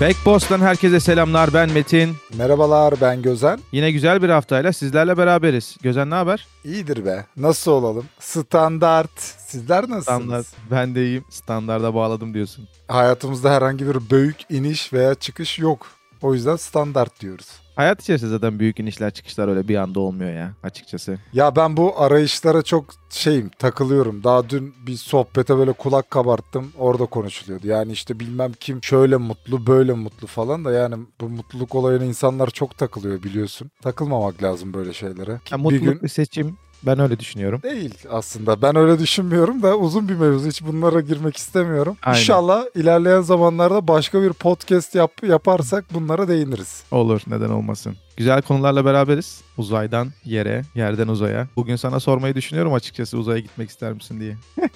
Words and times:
Backpost'tan 0.00 0.60
herkese 0.60 1.00
selamlar. 1.00 1.54
Ben 1.54 1.72
Metin. 1.72 2.16
Merhabalar 2.36 2.94
ben 3.00 3.22
Gözen. 3.22 3.60
Yine 3.72 3.90
güzel 3.92 4.22
bir 4.22 4.28
haftayla 4.28 4.72
sizlerle 4.72 5.18
beraberiz. 5.18 5.76
Gözen 5.82 6.10
ne 6.10 6.14
haber? 6.14 6.46
İyidir 6.64 7.04
be. 7.04 7.26
Nasıl 7.36 7.72
olalım? 7.72 8.04
Standart. 8.20 9.20
Sizler 9.46 9.88
nasılsınız? 9.90 10.24
Standart. 10.24 10.46
Ben 10.70 10.94
de 10.94 11.04
iyiyim. 11.06 11.24
Standarda 11.30 11.94
bağladım 11.94 12.34
diyorsun. 12.34 12.68
Hayatımızda 12.88 13.50
herhangi 13.54 13.86
bir 13.86 14.10
büyük 14.10 14.36
iniş 14.50 14.92
veya 14.92 15.14
çıkış 15.14 15.58
yok. 15.58 15.86
O 16.22 16.34
yüzden 16.34 16.56
standart 16.56 17.20
diyoruz. 17.20 17.46
Hayat 17.78 18.02
içerisinde 18.02 18.30
zaten 18.30 18.58
büyük 18.58 18.80
inişler 18.80 19.10
çıkışlar 19.10 19.48
öyle 19.48 19.68
bir 19.68 19.76
anda 19.76 20.00
olmuyor 20.00 20.32
ya 20.32 20.52
açıkçası. 20.62 21.18
Ya 21.32 21.56
ben 21.56 21.76
bu 21.76 22.00
arayışlara 22.00 22.62
çok 22.62 22.84
şeyim 23.10 23.50
takılıyorum. 23.58 24.24
Daha 24.24 24.50
dün 24.50 24.74
bir 24.86 24.96
sohbete 24.96 25.58
böyle 25.58 25.72
kulak 25.72 26.10
kabarttım. 26.10 26.72
Orada 26.78 27.06
konuşuluyordu. 27.06 27.66
Yani 27.66 27.92
işte 27.92 28.20
bilmem 28.20 28.52
kim 28.60 28.82
şöyle 28.82 29.16
mutlu 29.16 29.66
böyle 29.66 29.92
mutlu 29.92 30.26
falan 30.26 30.64
da 30.64 30.72
yani 30.72 30.94
bu 31.20 31.28
mutluluk 31.28 31.74
olayına 31.74 32.04
insanlar 32.04 32.50
çok 32.50 32.78
takılıyor 32.78 33.22
biliyorsun. 33.22 33.70
Takılmamak 33.82 34.42
lazım 34.42 34.74
böyle 34.74 34.92
şeylere. 34.92 35.30
Ya, 35.30 35.40
bir 35.50 35.62
mutluluk 35.62 35.82
gün 35.84 36.02
bir 36.02 36.08
seçim. 36.08 36.56
Ben 36.82 36.98
öyle 36.98 37.18
düşünüyorum. 37.18 37.60
Değil 37.62 37.94
aslında. 38.10 38.62
Ben 38.62 38.76
öyle 38.76 38.98
düşünmüyorum 38.98 39.62
da 39.62 39.76
uzun 39.76 40.08
bir 40.08 40.14
mevzu. 40.14 40.48
Hiç 40.48 40.62
bunlara 40.62 41.00
girmek 41.00 41.36
istemiyorum. 41.36 41.96
Aynen. 42.02 42.18
İnşallah 42.18 42.64
ilerleyen 42.74 43.20
zamanlarda 43.20 43.88
başka 43.88 44.22
bir 44.22 44.32
podcast 44.32 44.94
yap, 44.94 45.12
yaparsak 45.22 45.84
bunlara 45.94 46.28
değiniriz. 46.28 46.82
Olur 46.90 47.20
neden 47.26 47.50
olmasın. 47.50 47.96
Güzel 48.18 48.42
konularla 48.42 48.84
beraberiz. 48.84 49.42
Uzaydan 49.56 50.08
yere, 50.24 50.62
yerden 50.74 51.08
uzaya. 51.08 51.48
Bugün 51.56 51.76
sana 51.76 52.00
sormayı 52.00 52.34
düşünüyorum 52.34 52.74
açıkçası 52.74 53.18
uzaya 53.18 53.38
gitmek 53.38 53.70
ister 53.70 53.92
misin 53.92 54.20
diye. 54.20 54.36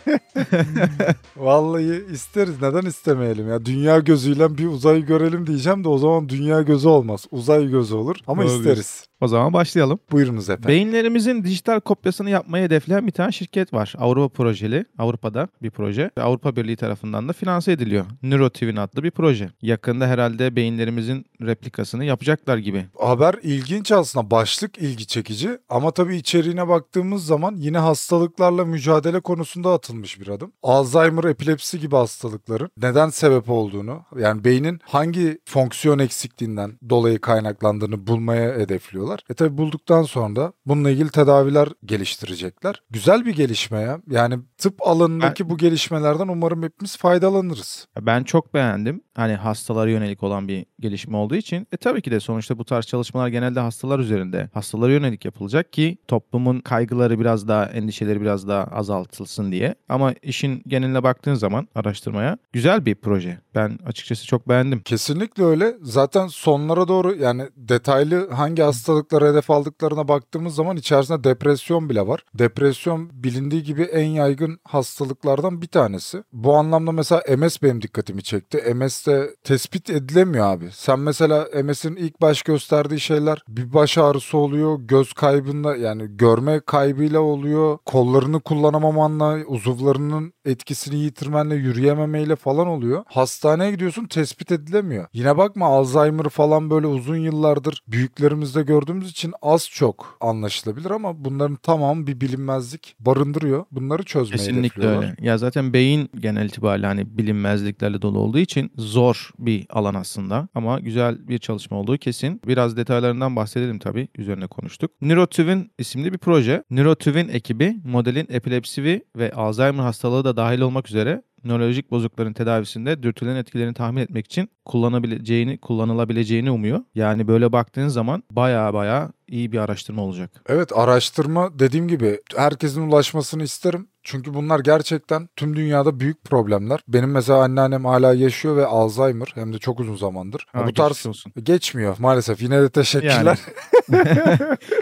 Vallahi 1.37 2.05
isteriz. 2.13 2.63
Neden 2.63 2.87
istemeyelim 2.87 3.49
ya? 3.49 3.67
Dünya 3.67 3.99
gözüyle 3.99 4.59
bir 4.59 4.67
uzayı 4.67 5.07
görelim 5.07 5.47
diyeceğim 5.47 5.85
de 5.85 5.89
o 5.89 5.99
zaman 5.99 6.29
dünya 6.29 6.63
gözü 6.63 6.89
olmaz. 6.89 7.27
Uzay 7.31 7.71
gözü 7.71 7.95
olur 7.95 8.17
ama 8.27 8.43
Doğru 8.43 8.51
isteriz. 8.51 9.07
O 9.23 9.29
zaman 9.29 9.53
başlayalım. 9.53 9.99
Buyurunuz 10.13 10.51
efendim. 10.51 10.69
Beyinlerimizin 10.69 11.45
dijital 11.45 11.81
kopyasını 11.81 12.31
yapmayı 12.31 12.65
hedefleyen 12.65 13.07
bir 13.07 13.13
tane 13.13 13.33
şirket 13.33 13.73
var. 13.73 13.95
Avrupa 13.99 14.29
projeli. 14.29 14.85
Avrupa'da 14.99 15.49
bir 15.63 15.71
proje. 15.71 16.11
Avrupa 16.17 16.57
Birliği 16.57 16.77
tarafından 16.77 17.29
da 17.29 17.33
finanse 17.33 17.73
ediliyor. 17.73 18.05
NeuroTwin 18.23 18.77
adlı 18.77 19.03
bir 19.03 19.11
proje. 19.11 19.51
Yakında 19.63 20.07
herhalde 20.07 20.57
beyinlerimizin 20.57 21.27
replikasını 21.43 22.05
yapacaklar 22.05 22.59
gibi. 22.59 22.87
Haber 23.01 23.32
ilginç 23.43 23.93
aslında. 23.93 24.31
Başlık 24.31 24.79
ilgi 24.79 25.07
çekici 25.07 25.59
ama 25.69 25.91
tabii 25.91 26.17
içeriğine 26.17 26.69
baktığımız 26.69 27.27
zaman 27.27 27.55
yine 27.57 27.79
hastalıklarla 27.79 28.65
mücadele 28.65 29.21
konusunda 29.21 29.73
atılmış 29.73 30.21
bir 30.21 30.29
adım. 30.29 30.53
Alzheimer, 30.63 31.25
epilepsi 31.25 31.81
gibi 31.81 31.97
hastalıkların 31.97 32.71
neden 32.77 33.09
sebep 33.09 33.51
olduğunu, 33.51 34.03
yani 34.19 34.45
beynin 34.45 34.81
hangi 34.83 35.39
fonksiyon 35.45 35.99
eksikliğinden 35.99 36.79
dolayı 36.89 37.21
kaynaklandığını 37.21 38.07
bulmaya 38.07 38.55
hedefliyorlar. 38.59 39.21
E 39.31 39.35
tabii 39.35 39.59
bulduktan 39.59 40.03
sonra 40.03 40.37
da 40.37 40.53
bununla 40.67 40.91
ilgili 40.91 41.11
tedaviler 41.11 41.69
geliştirecekler. 41.85 42.83
Güzel 42.91 43.27
bir 43.27 43.37
gelişme 43.37 43.81
ya. 43.81 44.01
Yani 44.11 44.39
tıp 44.59 44.87
alanındaki 44.89 45.51
bu 45.51 45.57
gelişmelerden 45.57 46.29
umarım 46.29 46.63
hepimiz 46.63 46.97
faydalanırız. 46.97 47.89
Ben 48.01 48.25
çok 48.25 48.55
beğendim. 48.55 49.03
Hani 49.15 49.35
hastalara 49.35 49.91
yönelik 49.91 50.23
olan 50.23 50.49
bir 50.49 50.67
gelişme 50.81 51.17
olduğu 51.17 51.37
için. 51.37 51.67
E 51.73 51.77
tabii 51.77 52.03
ki 52.03 52.11
de 52.11 52.21
sonuçta 52.21 52.59
bu 52.59 52.65
tarz 52.65 52.87
çalışmalar 52.87 53.22
genelde 53.29 53.61
hastalar 53.61 53.99
üzerinde. 53.99 54.49
Hastalara 54.55 54.93
yönelik 54.93 55.25
yapılacak 55.25 55.73
ki 55.73 55.97
toplumun 56.09 56.61
kaygıları 56.61 57.21
biraz 57.21 57.49
daha, 57.49 57.65
endişeleri 57.67 58.21
biraz 58.21 58.49
daha 58.49 58.65
azaltılsın 58.65 59.53
diye. 59.53 59.75
Ama 59.89 60.15
işin 60.23 60.63
geneline 60.67 61.03
baktığın 61.03 61.35
zaman 61.35 61.69
araştırmaya 61.75 62.39
güzel 62.53 62.87
bir 62.87 62.95
proje. 62.95 63.39
Ben 63.55 63.79
açıkçası 63.87 64.27
çok 64.27 64.49
beğendim. 64.49 64.81
Kesinlikle 64.81 65.45
öyle. 65.45 65.77
Zaten 65.83 66.27
sonlara 66.27 66.89
doğru 66.89 67.15
yani 67.15 67.49
detaylı 67.57 68.31
hangi 68.31 68.63
hastalıklara 68.63 69.29
hedef 69.29 69.51
aldıklarına 69.51 70.09
baktığımız 70.09 70.55
zaman 70.55 70.77
içerisinde 70.77 71.25
depresyon 71.25 71.89
bile 71.89 72.07
var. 72.07 72.25
Depresyon 72.35 73.11
bilindiği 73.13 73.63
gibi 73.63 73.83
en 73.83 74.07
yaygın 74.07 74.59
hastalıklardan 74.65 75.63
bir 75.63 75.67
tanesi. 75.67 76.25
Bu 76.33 76.55
anlamda 76.55 76.93
mesela 76.93 77.23
MS 77.37 77.63
benim 77.63 77.83
dikkatimi 77.83 78.23
çekti. 78.23 78.75
MS'de 78.75 79.37
tespit 79.45 79.91
edilemiyor 79.91 80.47
abi. 80.47 80.69
Sen 80.73 80.99
mesela 80.99 81.49
MS'in 81.65 81.97
ilk 81.97 82.21
baş 82.21 82.43
gösterdiği 82.43 83.01
şeyler 83.01 83.43
bir 83.49 83.73
baş 83.73 83.99
ağrısı 83.99 84.39
oluyor, 84.39 84.79
göz 84.81 85.13
kaybında 85.13 85.77
yani 85.77 86.17
görme 86.17 86.61
kaybıyla 86.61 87.21
oluyor, 87.21 87.79
kollarını 87.87 88.41
kullanamamanla, 88.41 89.39
uzuvlarının 89.47 90.33
etkisini 90.45 90.97
yitirmenle, 90.97 91.55
yürüyememeyle 91.55 92.37
falan 92.37 92.67
oluyor. 92.67 93.05
Hastaneye 93.07 93.71
gidiyorsun 93.71 94.07
tespit 94.07 94.53
edilemiyor. 94.53 95.07
Yine 95.13 95.37
bakma 95.37 95.67
Alzheimer 95.67 96.29
falan 96.29 96.71
böyle 96.71 96.87
uzun 96.87 97.17
yıllardır 97.17 97.83
büyüklerimizde 97.89 98.63
gördüğümüz 98.63 99.11
için 99.11 99.33
az 99.43 99.69
çok 99.69 100.17
anlaşılabilir 100.21 100.91
ama 100.91 101.25
bunların 101.25 101.57
tamamı 101.57 102.07
bir 102.07 102.21
bilinmezlik 102.21 102.97
barındırıyor. 103.01 103.65
Bunları 103.71 104.03
çözmeye 104.03 104.37
Kesinlikle 104.37 104.87
öyle. 104.87 105.17
Ya 105.21 105.39
zaten 105.39 105.73
beyin 105.73 106.11
genel 106.21 106.47
itibariyle 106.47 106.87
hani 106.87 107.19
bilinmezliklerle 107.19 108.03
dolu 108.03 108.19
olduğu 108.19 108.39
için 108.39 108.73
zor 108.77 109.31
bir 109.39 109.67
alan 109.71 109.95
aslında. 109.95 110.49
Ama 110.55 110.81
güzel 110.81 111.29
bir 111.29 111.39
çalışma 111.39 111.77
olduğu 111.77 111.99
kesin. 111.99 112.41
Biraz 112.47 112.77
detaylarından 112.77 113.37
bahsedelim 113.37 113.79
tabii. 113.79 114.09
Üzerine 114.19 114.47
konuştuk. 114.47 114.91
NeuroTwin 115.01 115.73
isimli 115.79 116.13
bir 116.13 116.19
proje. 116.19 116.65
NeuroTwin 116.71 117.29
ekibi 117.29 117.77
modelin 117.85 118.27
epilepsi 118.31 118.83
ve 119.17 119.33
Alzheimer 119.33 119.83
hastalığı 119.83 120.25
da 120.25 120.32
dahil 120.37 120.61
olmak 120.61 120.89
üzere 120.89 121.23
nörolojik 121.45 121.91
bozuklukların 121.91 122.33
tedavisinde 122.33 123.03
dürtülerin 123.03 123.37
etkilerini 123.37 123.75
tahmin 123.75 124.03
etmek 124.03 124.27
için 124.27 124.51
kullanabileceğini, 124.65 125.59
kullanılabileceğini 125.59 126.51
umuyor. 126.51 126.81
Yani 126.95 127.29
böyle 127.29 127.53
baktığın 127.53 127.89
zaman 127.89 128.23
baya 128.31 128.75
baya 128.75 129.11
iyi 129.29 129.53
bir 129.53 129.59
araştırma 129.59 130.03
olacak. 130.03 130.31
Evet 130.49 130.73
araştırma 130.75 131.59
dediğim 131.59 131.89
gibi 131.89 132.21
herkesin 132.37 132.89
ulaşmasını 132.89 133.43
isterim. 133.43 133.89
Çünkü 134.05 134.35
bunlar 134.35 134.61
gerçekten 134.61 135.29
tüm 135.37 135.57
dünyada 135.57 136.01
büyük 136.01 136.25
problemler. 136.25 136.81
Benim 136.89 137.11
mesela 137.11 137.39
anneannem 137.43 137.85
hala 137.85 138.15
yaşıyor 138.15 138.57
ve 138.57 138.67
Alzheimer 138.67 139.33
hem 139.35 139.53
de 139.53 139.59
çok 139.59 139.81
uzun 139.81 139.97
zamandır. 139.97 140.47
Ha, 140.53 140.67
Bu 140.67 140.73
tarz 140.75 141.07
olsun. 141.07 141.33
geçmiyor 141.43 141.97
maalesef. 141.99 142.43
Yine 142.43 142.63
de 142.63 142.69
teşekkürler. 142.69 143.39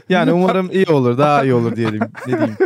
Yani 0.09 0.33
umarım 0.33 0.71
iyi 0.73 0.87
olur, 0.87 1.19
daha 1.19 1.43
iyi 1.45 1.55
olur 1.55 1.77
diyelim. 1.77 2.01
Ne 2.27 2.39
diyeyim? 2.39 2.57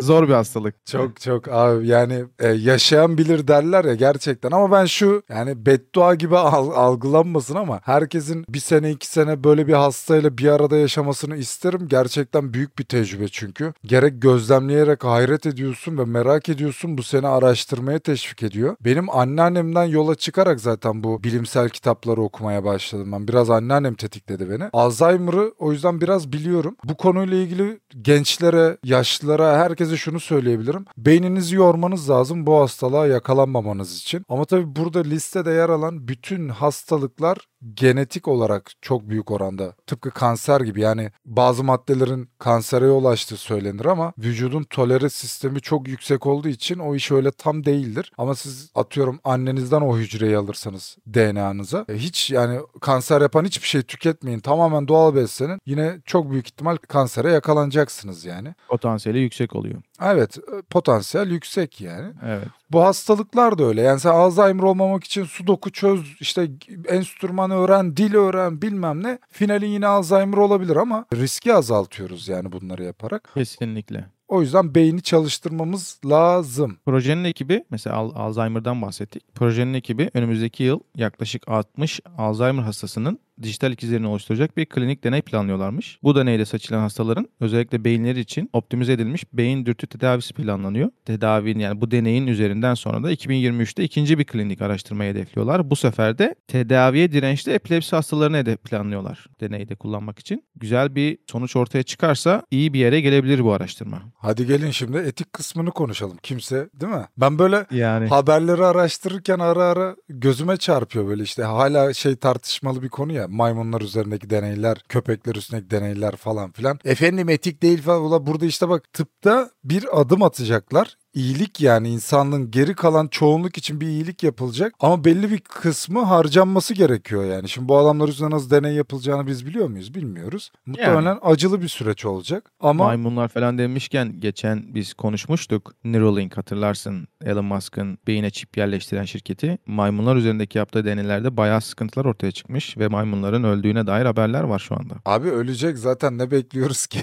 Zor 0.00 0.28
bir 0.28 0.32
hastalık. 0.32 0.86
Çok 0.86 1.20
çok 1.20 1.48
abi 1.48 1.88
yani 1.88 2.24
e, 2.38 2.48
yaşayan 2.48 3.18
bilir 3.18 3.48
derler 3.48 3.84
ya 3.84 3.94
gerçekten 3.94 4.50
ama 4.50 4.72
ben 4.72 4.84
şu 4.84 5.22
yani 5.28 5.66
beddua 5.66 6.01
gibi 6.14 6.36
al- 6.36 6.70
algılanmasın 6.70 7.54
ama 7.54 7.80
herkesin 7.82 8.44
bir 8.48 8.60
sene 8.60 8.90
iki 8.90 9.06
sene 9.06 9.44
böyle 9.44 9.66
bir 9.66 9.72
hastayla 9.72 10.38
bir 10.38 10.48
arada 10.48 10.76
yaşamasını 10.76 11.36
isterim. 11.36 11.88
Gerçekten 11.88 12.54
büyük 12.54 12.78
bir 12.78 12.84
tecrübe 12.84 13.28
çünkü. 13.28 13.72
Gerek 13.84 14.22
gözlemleyerek 14.22 15.04
hayret 15.04 15.46
ediyorsun 15.46 15.98
ve 15.98 16.04
merak 16.04 16.48
ediyorsun 16.48 16.98
bu 16.98 17.02
seni 17.02 17.26
araştırmaya 17.26 17.98
teşvik 17.98 18.42
ediyor. 18.42 18.76
Benim 18.80 19.10
anneannemden 19.10 19.84
yola 19.84 20.14
çıkarak 20.14 20.60
zaten 20.60 21.04
bu 21.04 21.22
bilimsel 21.24 21.68
kitapları 21.68 22.22
okumaya 22.22 22.64
başladım 22.64 23.12
ben. 23.12 23.28
Biraz 23.28 23.50
anneannem 23.50 23.94
tetikledi 23.94 24.50
beni. 24.50 24.64
Alzheimer'ı 24.72 25.52
o 25.58 25.72
yüzden 25.72 26.00
biraz 26.00 26.32
biliyorum. 26.32 26.76
Bu 26.84 26.96
konuyla 26.96 27.36
ilgili 27.36 27.80
gençlere, 28.02 28.76
yaşlılara, 28.84 29.56
herkese 29.58 29.96
şunu 29.96 30.20
söyleyebilirim. 30.20 30.84
Beyninizi 30.98 31.56
yormanız 31.56 32.10
lazım 32.10 32.46
bu 32.46 32.60
hastalığa 32.60 33.06
yakalanmamanız 33.06 33.98
için. 34.00 34.24
Ama 34.28 34.44
tabii 34.44 34.76
burada 34.76 35.00
listede 35.00 35.50
yer 35.50 35.68
alan 35.68 35.91
bütün 36.08 36.48
hastalıklar 36.48 37.38
genetik 37.74 38.28
olarak 38.28 38.70
çok 38.80 39.08
büyük 39.08 39.30
oranda 39.30 39.72
tıpkı 39.86 40.10
kanser 40.10 40.60
gibi 40.60 40.80
yani 40.80 41.10
bazı 41.24 41.64
maddelerin 41.64 42.28
kansere 42.38 42.86
yol 42.86 43.04
açtığı 43.04 43.36
söylenir 43.36 43.84
ama 43.84 44.12
vücudun 44.18 44.62
tolere 44.62 45.08
sistemi 45.08 45.60
çok 45.60 45.88
yüksek 45.88 46.26
olduğu 46.26 46.48
için 46.48 46.78
o 46.78 46.94
iş 46.94 47.10
öyle 47.10 47.30
tam 47.30 47.64
değildir. 47.64 48.12
Ama 48.18 48.34
siz 48.34 48.70
atıyorum 48.74 49.20
annenizden 49.24 49.80
o 49.80 49.96
hücreyi 49.96 50.36
alırsanız 50.36 50.96
DNA'nıza 51.14 51.84
e, 51.88 51.94
hiç 51.94 52.30
yani 52.30 52.60
kanser 52.80 53.20
yapan 53.20 53.44
hiçbir 53.44 53.68
şey 53.68 53.82
tüketmeyin 53.82 54.40
tamamen 54.40 54.88
doğal 54.88 55.14
beslenin 55.14 55.60
yine 55.66 56.00
çok 56.04 56.30
büyük 56.30 56.46
ihtimal 56.46 56.76
kansere 56.76 57.32
yakalanacaksınız 57.32 58.24
yani. 58.24 58.54
Potansiyeli 58.68 59.18
yüksek 59.18 59.56
oluyor. 59.56 59.82
Evet 60.02 60.38
e, 60.38 60.62
potansiyel 60.62 61.30
yüksek 61.30 61.80
yani. 61.80 62.12
Evet. 62.26 62.48
Bu 62.72 62.82
hastalıklar 62.84 63.58
da 63.58 63.64
öyle. 63.64 63.80
Yani 63.82 64.00
sen 64.00 64.10
Alzheimer 64.10 64.62
olmamak 64.62 65.04
için 65.04 65.24
sudoku 65.24 65.72
çöz, 65.72 66.16
işte 66.20 66.48
enstrüman 66.88 67.50
öğren, 67.50 67.96
dil 67.96 68.14
öğren 68.14 68.62
bilmem 68.62 69.02
ne. 69.02 69.18
Finalin 69.30 69.66
yine 69.68 69.86
Alzheimer 69.86 70.38
olabilir 70.38 70.76
ama 70.76 71.04
riski 71.14 71.54
azaltıyoruz 71.54 72.28
yani 72.28 72.52
bunları 72.52 72.84
yaparak. 72.84 73.30
Kesinlikle. 73.34 74.06
O 74.28 74.40
yüzden 74.42 74.74
beyni 74.74 75.02
çalıştırmamız 75.02 76.00
lazım. 76.06 76.76
Projenin 76.86 77.24
ekibi 77.24 77.64
mesela 77.70 77.96
Al- 77.96 78.12
Alzheimer'dan 78.14 78.82
bahsettik. 78.82 79.34
Projenin 79.34 79.74
ekibi 79.74 80.10
önümüzdeki 80.14 80.62
yıl 80.62 80.80
yaklaşık 80.96 81.48
60 81.48 82.00
Alzheimer 82.18 82.62
hastasının 82.62 83.18
dijital 83.42 83.72
ikizlerini 83.72 84.06
oluşturacak 84.06 84.56
bir 84.56 84.66
klinik 84.66 85.04
deney 85.04 85.22
planlıyorlarmış. 85.22 85.98
Bu 86.02 86.16
deneyde 86.16 86.44
seçilen 86.44 86.78
hastaların 86.78 87.28
özellikle 87.40 87.84
beyinleri 87.84 88.20
için 88.20 88.50
optimize 88.52 88.92
edilmiş 88.92 89.24
beyin 89.32 89.66
dürtü 89.66 89.86
tedavisi 89.86 90.34
planlanıyor. 90.34 90.90
Tedavinin 91.04 91.60
yani 91.60 91.80
bu 91.80 91.90
deneyin 91.90 92.26
üzerinden 92.26 92.74
sonra 92.74 93.02
da 93.02 93.12
2023'te 93.12 93.84
ikinci 93.84 94.18
bir 94.18 94.24
klinik 94.24 94.62
araştırmayı 94.62 95.10
hedefliyorlar. 95.14 95.70
Bu 95.70 95.76
sefer 95.76 96.18
de 96.18 96.34
tedaviye 96.48 97.12
dirençli 97.12 97.52
epilepsi 97.52 97.96
hastalarını 97.96 98.36
hedef 98.36 98.62
planlıyorlar 98.62 99.26
deneyde 99.40 99.74
kullanmak 99.74 100.18
için. 100.18 100.44
Güzel 100.56 100.94
bir 100.94 101.18
sonuç 101.30 101.56
ortaya 101.56 101.82
çıkarsa 101.82 102.42
iyi 102.50 102.72
bir 102.72 102.78
yere 102.78 103.00
gelebilir 103.00 103.44
bu 103.44 103.52
araştırma. 103.52 104.02
Hadi 104.18 104.46
gelin 104.46 104.70
şimdi 104.70 104.98
etik 104.98 105.32
kısmını 105.32 105.70
konuşalım. 105.70 106.16
Kimse 106.22 106.68
değil 106.74 106.92
mi? 106.92 107.06
Ben 107.16 107.38
böyle 107.38 107.66
Yani 107.70 108.08
haberleri 108.08 108.64
araştırırken 108.64 109.38
ara 109.38 109.64
ara 109.64 109.96
gözüme 110.08 110.56
çarpıyor 110.56 111.06
böyle 111.08 111.22
işte 111.22 111.42
hala 111.42 111.94
şey 111.94 112.16
tartışmalı 112.16 112.82
bir 112.82 112.88
konu 112.88 113.12
ya 113.12 113.21
maymunlar 113.26 113.80
üzerindeki 113.80 114.30
deneyler, 114.30 114.84
köpekler 114.88 115.34
üstündeki 115.34 115.70
deneyler 115.70 116.16
falan 116.16 116.52
filan. 116.52 116.78
Efendim 116.84 117.28
etik 117.28 117.62
değil 117.62 117.82
falan. 117.82 118.02
Ula 118.02 118.26
burada 118.26 118.46
işte 118.46 118.68
bak 118.68 118.92
tıpta 118.92 119.50
bir 119.64 120.00
adım 120.00 120.22
atacaklar. 120.22 120.96
İyilik 121.14 121.60
yani 121.60 121.88
insanlığın 121.88 122.50
geri 122.50 122.74
kalan 122.74 123.08
çoğunluk 123.08 123.58
için 123.58 123.80
bir 123.80 123.86
iyilik 123.86 124.22
yapılacak 124.22 124.74
ama 124.80 125.04
belli 125.04 125.30
bir 125.30 125.38
kısmı 125.40 126.02
harcanması 126.02 126.74
gerekiyor 126.74 127.24
yani. 127.24 127.48
Şimdi 127.48 127.68
bu 127.68 127.78
adamlar 127.78 128.08
üzerine 128.08 128.34
nasıl 128.34 128.50
deney 128.50 128.74
yapılacağını 128.74 129.26
biz 129.26 129.46
biliyor 129.46 129.68
muyuz? 129.68 129.94
Bilmiyoruz. 129.94 130.52
Muhtemelen 130.66 131.18
acılı 131.22 131.62
bir 131.62 131.68
süreç 131.68 132.04
olacak 132.04 132.50
ama 132.60 132.84
maymunlar 132.84 133.28
falan 133.28 133.58
demişken 133.58 134.20
geçen 134.20 134.74
biz 134.74 134.94
konuşmuştuk. 134.94 135.74
Neuralink 135.84 136.36
hatırlarsın 136.36 137.08
Elon 137.24 137.44
Musk'ın 137.44 137.98
beyine 138.06 138.30
çip 138.30 138.56
yerleştiren 138.56 139.04
şirketi. 139.04 139.58
Maymunlar 139.66 140.16
üzerindeki 140.16 140.58
yaptığı 140.58 140.84
deneylerde 140.84 141.36
bayağı 141.36 141.60
sıkıntılar 141.60 142.04
ortaya 142.04 142.32
çıkmış 142.32 142.78
ve 142.78 142.88
maymunların 142.88 143.44
öldüğüne 143.44 143.86
dair 143.86 144.04
haberler 144.04 144.42
var 144.42 144.58
şu 144.58 144.74
anda. 144.74 144.94
Abi 145.04 145.30
ölecek 145.30 145.78
zaten 145.78 146.18
ne 146.18 146.30
bekliyoruz 146.30 146.86
ki? 146.86 147.02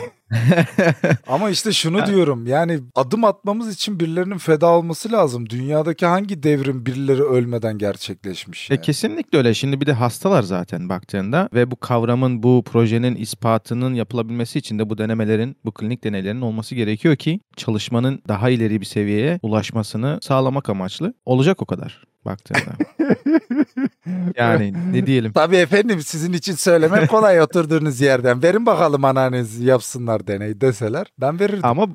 Ama 1.27 1.49
işte 1.49 1.71
şunu 1.71 2.05
diyorum 2.05 2.47
yani 2.47 2.79
adım 2.95 3.23
atmamız 3.23 3.73
için 3.73 3.99
birilerinin 3.99 4.37
feda 4.37 4.67
olması 4.67 5.11
lazım. 5.11 5.49
Dünyadaki 5.49 6.05
hangi 6.05 6.43
devrim 6.43 6.85
birileri 6.85 7.23
ölmeden 7.23 7.77
gerçekleşmiş? 7.77 8.71
E 8.71 8.73
Yani? 8.73 8.81
kesinlikle 8.81 9.37
öyle. 9.37 9.53
Şimdi 9.53 9.81
bir 9.81 9.85
de 9.85 9.93
hastalar 9.93 10.43
zaten 10.43 10.89
baktığında 10.89 11.49
ve 11.53 11.71
bu 11.71 11.75
kavramın, 11.75 12.43
bu 12.43 12.63
projenin 12.65 13.15
ispatının 13.15 13.93
yapılabilmesi 13.93 14.59
için 14.59 14.79
de 14.79 14.89
bu 14.89 14.97
denemelerin, 14.97 15.57
bu 15.65 15.71
klinik 15.71 16.03
deneylerin 16.03 16.41
olması 16.41 16.75
gerekiyor 16.75 17.15
ki 17.15 17.39
çalışmanın 17.55 18.21
daha 18.27 18.49
ileri 18.49 18.81
bir 18.81 18.85
seviyeye 18.85 19.39
ulaşmasını 19.41 20.19
sağlamak 20.21 20.69
amaçlı. 20.69 21.13
Olacak 21.25 21.61
o 21.61 21.65
kadar 21.65 22.03
baktığında. 22.25 22.75
yani 24.37 24.73
ne 24.91 25.05
diyelim. 25.05 25.31
Tabii 25.33 25.55
efendim 25.55 26.01
sizin 26.01 26.33
için 26.33 26.53
söylemek 26.53 27.09
kolay 27.09 27.41
oturduğunuz 27.49 28.01
yerden. 28.01 28.43
Verin 28.43 28.65
bakalım 28.65 29.05
ananız 29.05 29.59
yapsınlar 29.59 30.27
deney 30.27 30.61
deseler 30.61 31.07
ben 31.17 31.39
verirdim. 31.39 31.65
Ama 31.65 31.87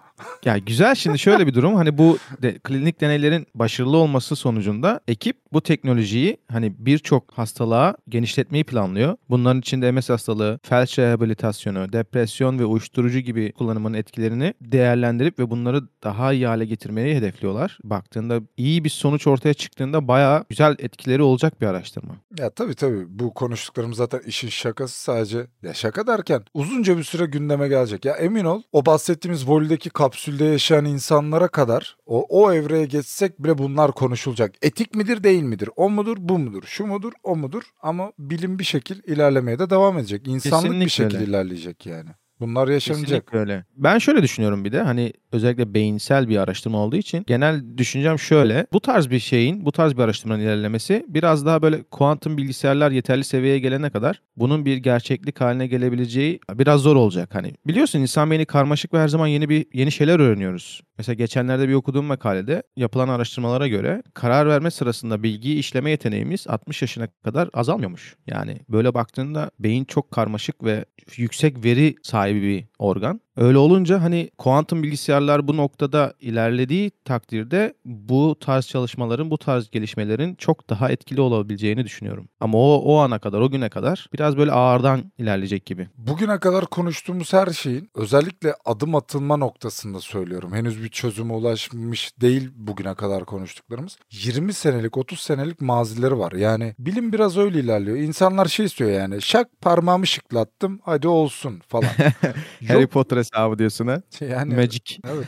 ya 0.44 0.58
güzel 0.58 0.94
şimdi 0.94 1.19
şöyle 1.19 1.46
bir 1.46 1.55
durum 1.55 1.75
hani 1.75 1.99
bu 1.99 2.19
de, 2.43 2.58
klinik 2.58 3.00
deneylerin 3.00 3.46
başarılı 3.55 3.96
olması 3.96 4.37
sonucunda 4.37 5.00
ekip 5.08 5.37
bu 5.52 5.61
teknolojiyi 5.61 6.37
hani 6.52 6.75
birçok 6.78 7.32
hastalığa 7.32 7.96
genişletmeyi 8.08 8.64
planlıyor. 8.64 9.17
Bunların 9.31 9.60
içinde 9.60 9.93
MS 9.93 10.10
hastalığı, 10.10 10.58
felç 10.62 10.99
rehabilitasyonu, 10.99 11.93
depresyon 11.93 12.58
ve 12.58 12.64
uyuşturucu 12.64 13.19
gibi 13.19 13.52
kullanımın 13.52 13.94
etkilerini 13.94 14.55
değerlendirip 14.60 15.38
ve 15.38 15.50
bunları 15.50 15.82
daha 16.02 16.32
iyi 16.32 16.46
hale 16.46 16.64
getirmeyi 16.64 17.17
hedefliyorlar. 17.17 17.78
Baktığında 17.84 18.40
iyi 18.56 18.84
bir 18.84 18.90
sonuç 18.90 19.26
ortaya 19.26 19.55
çıktığında 19.55 20.08
bayağı 20.08 20.44
güzel 20.49 20.76
etkileri 21.05 21.23
olacak 21.23 21.61
bir 21.61 21.67
araştırma. 21.67 22.17
Ya 22.39 22.51
tabii 22.51 22.75
tabii 22.75 23.05
bu 23.09 23.35
konuştuklarımız 23.35 23.97
zaten 23.97 24.21
işin 24.27 24.49
şakası 24.49 25.03
sadece 25.03 25.47
ya 25.62 25.75
şaka 25.75 26.06
derken 26.06 26.45
uzunca 26.55 26.99
bir 26.99 27.03
süre 27.03 27.27
gündeme 27.27 27.69
gelecek. 27.69 28.05
Ya 28.05 28.15
emin 28.15 28.45
ol 28.45 28.62
o 28.73 28.87
bahsettiğimiz 28.87 29.49
volideki 29.49 29.91
kapsülde 29.91 30.45
yaşayan 30.45 30.85
insanlara 30.85 31.49
kadar 31.49 31.97
o, 32.06 32.27
o 32.29 32.53
evreye 32.53 32.87
geçsek 32.87 33.45
bile 33.45 33.59
bunlar 33.59 33.93
konuşulacak. 33.93 34.55
Etik 34.62 34.95
midir 34.95 35.25
değil 35.25 35.43
midir? 35.43 35.71
O 35.77 35.91
mudur 35.91 36.17
bu 36.21 36.39
mudur? 36.39 36.62
Şu 36.67 36.87
mudur 36.87 37.12
o 37.23 37.37
mudur? 37.37 37.62
Ama 37.83 38.12
bilim 38.19 38.59
bir 38.59 38.65
şekil 38.65 39.03
ilerlemeye 39.06 39.59
de 39.59 39.71
devam 39.71 39.99
edecek. 39.99 40.29
İnsanlık 40.29 40.65
bir 40.65 40.69
Kesinlikle 40.69 40.89
şekil 40.89 41.17
öyle. 41.17 41.25
ilerleyecek 41.31 41.87
yani. 41.87 42.11
Bunlar 42.44 42.69
yaşanacak. 42.69 43.35
Öyle. 43.35 43.64
Ben 43.76 43.99
şöyle 43.99 44.23
düşünüyorum 44.23 44.64
bir 44.64 44.73
de 44.73 44.81
hani 44.82 45.12
özellikle 45.32 45.75
beyinsel 45.75 46.29
bir 46.29 46.37
araştırma 46.37 46.79
olduğu 46.79 46.96
için 46.96 47.25
genel 47.26 47.79
düşüncem 47.79 48.19
şöyle. 48.19 48.67
Bu 48.73 48.81
tarz 48.81 49.11
bir 49.11 49.19
şeyin, 49.19 49.67
bu 49.67 49.73
tarz 49.73 49.96
bir 49.96 50.02
araştırmanın 50.02 50.43
ilerlemesi 50.43 51.06
biraz 51.08 51.46
daha 51.46 51.62
böyle 51.62 51.82
kuantum 51.82 52.37
bilgisayarlar 52.37 52.91
yeterli 52.91 53.25
seviyeye 53.25 53.58
gelene 53.58 53.91
kadar 53.91 54.20
bunun 54.37 54.64
bir 54.64 54.76
gerçeklik 54.76 55.41
haline 55.41 55.67
gelebileceği 55.67 56.41
biraz 56.55 56.81
zor 56.81 56.96
olacak. 56.96 57.35
Hani 57.35 57.52
biliyorsun 57.67 57.99
insan 57.99 58.31
beyni 58.31 58.46
karmaşık 58.46 58.94
ve 58.94 58.99
her 58.99 59.08
zaman 59.08 59.26
yeni 59.26 59.49
bir 59.49 59.67
yeni 59.73 59.93
şeyler 59.93 60.19
öğreniyoruz. 60.19 60.82
Mesela 60.99 61.14
geçenlerde 61.14 61.69
bir 61.69 61.75
okuduğum 61.75 62.05
makalede 62.05 62.62
yapılan 62.76 63.08
araştırmalara 63.08 63.69
göre 63.69 64.02
karar 64.14 64.46
verme 64.49 64.70
sırasında 64.70 65.23
bilgiyi 65.23 65.58
işleme 65.58 65.91
yeteneğimiz 65.91 66.46
60 66.49 66.82
yaşına 66.82 67.08
kadar 67.25 67.50
azalmıyormuş. 67.52 68.17
Yani 68.26 68.56
böyle 68.69 68.94
baktığında 68.94 69.50
beyin 69.58 69.85
çok 69.85 70.11
karmaşık 70.11 70.64
ve 70.64 70.85
yüksek 71.17 71.64
veri 71.64 71.94
sahibi 72.02 72.33
bir 72.42 72.64
organ. 72.84 73.20
Öyle 73.36 73.58
olunca 73.58 74.02
hani 74.02 74.31
kuantum 74.38 74.82
bilgisayarlar 74.82 75.48
bu 75.48 75.56
noktada 75.56 76.14
ilerlediği 76.20 76.90
takdirde 77.04 77.75
bu 77.84 78.36
tarz 78.40 78.66
çalışmaların, 78.66 79.31
bu 79.31 79.38
tarz 79.38 79.70
gelişmelerin 79.70 80.34
çok 80.34 80.70
daha 80.70 80.90
etkili 80.90 81.20
olabileceğini 81.20 81.84
düşünüyorum. 81.84 82.28
Ama 82.40 82.58
o 82.58 82.75
o 82.84 82.96
ana 82.96 83.19
kadar, 83.19 83.40
o 83.40 83.50
güne 83.50 83.69
kadar 83.69 84.08
biraz 84.12 84.36
böyle 84.36 84.52
ağırdan 84.52 85.12
ilerleyecek 85.19 85.66
gibi. 85.66 85.88
Bugüne 85.96 86.38
kadar 86.38 86.66
konuştuğumuz 86.66 87.32
her 87.32 87.46
şeyin 87.46 87.90
özellikle 87.94 88.54
adım 88.64 88.94
atılma 88.94 89.36
noktasında 89.36 90.00
söylüyorum. 90.00 90.52
Henüz 90.54 90.82
bir 90.82 90.88
çözüme 90.88 91.32
ulaşmış 91.32 92.20
değil 92.20 92.50
bugüne 92.56 92.94
kadar 92.94 93.25
konuştuklarımız. 93.25 93.96
20 94.10 94.52
senelik 94.52 94.96
30 94.96 95.20
senelik 95.20 95.60
mazileri 95.60 96.19
var. 96.19 96.32
Yani 96.32 96.75
bilim 96.78 97.12
biraz 97.12 97.36
öyle 97.36 97.60
ilerliyor. 97.60 97.96
İnsanlar 97.96 98.46
şey 98.46 98.66
istiyor 98.66 98.90
yani 98.90 99.22
şak 99.22 99.48
parmağımı 99.60 100.06
şıklattım 100.06 100.81
hadi 100.84 101.08
olsun 101.08 101.62
falan. 101.69 101.90
Harry 102.75 102.87
Potter 102.87 103.17
hesabı 103.17 103.59
diyorsun 103.59 103.87
ha? 103.87 104.03
yani 104.21 104.55
Magic. 104.55 104.99
evet. 105.09 105.26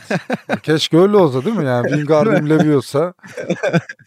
Keşke 0.63 0.97
öyle 0.97 1.17
olsa 1.17 1.45
değil 1.45 1.55
mi 1.55 1.65
yani 1.65 1.87
Wingardium 1.89 2.49
Leviosa. 2.49 3.13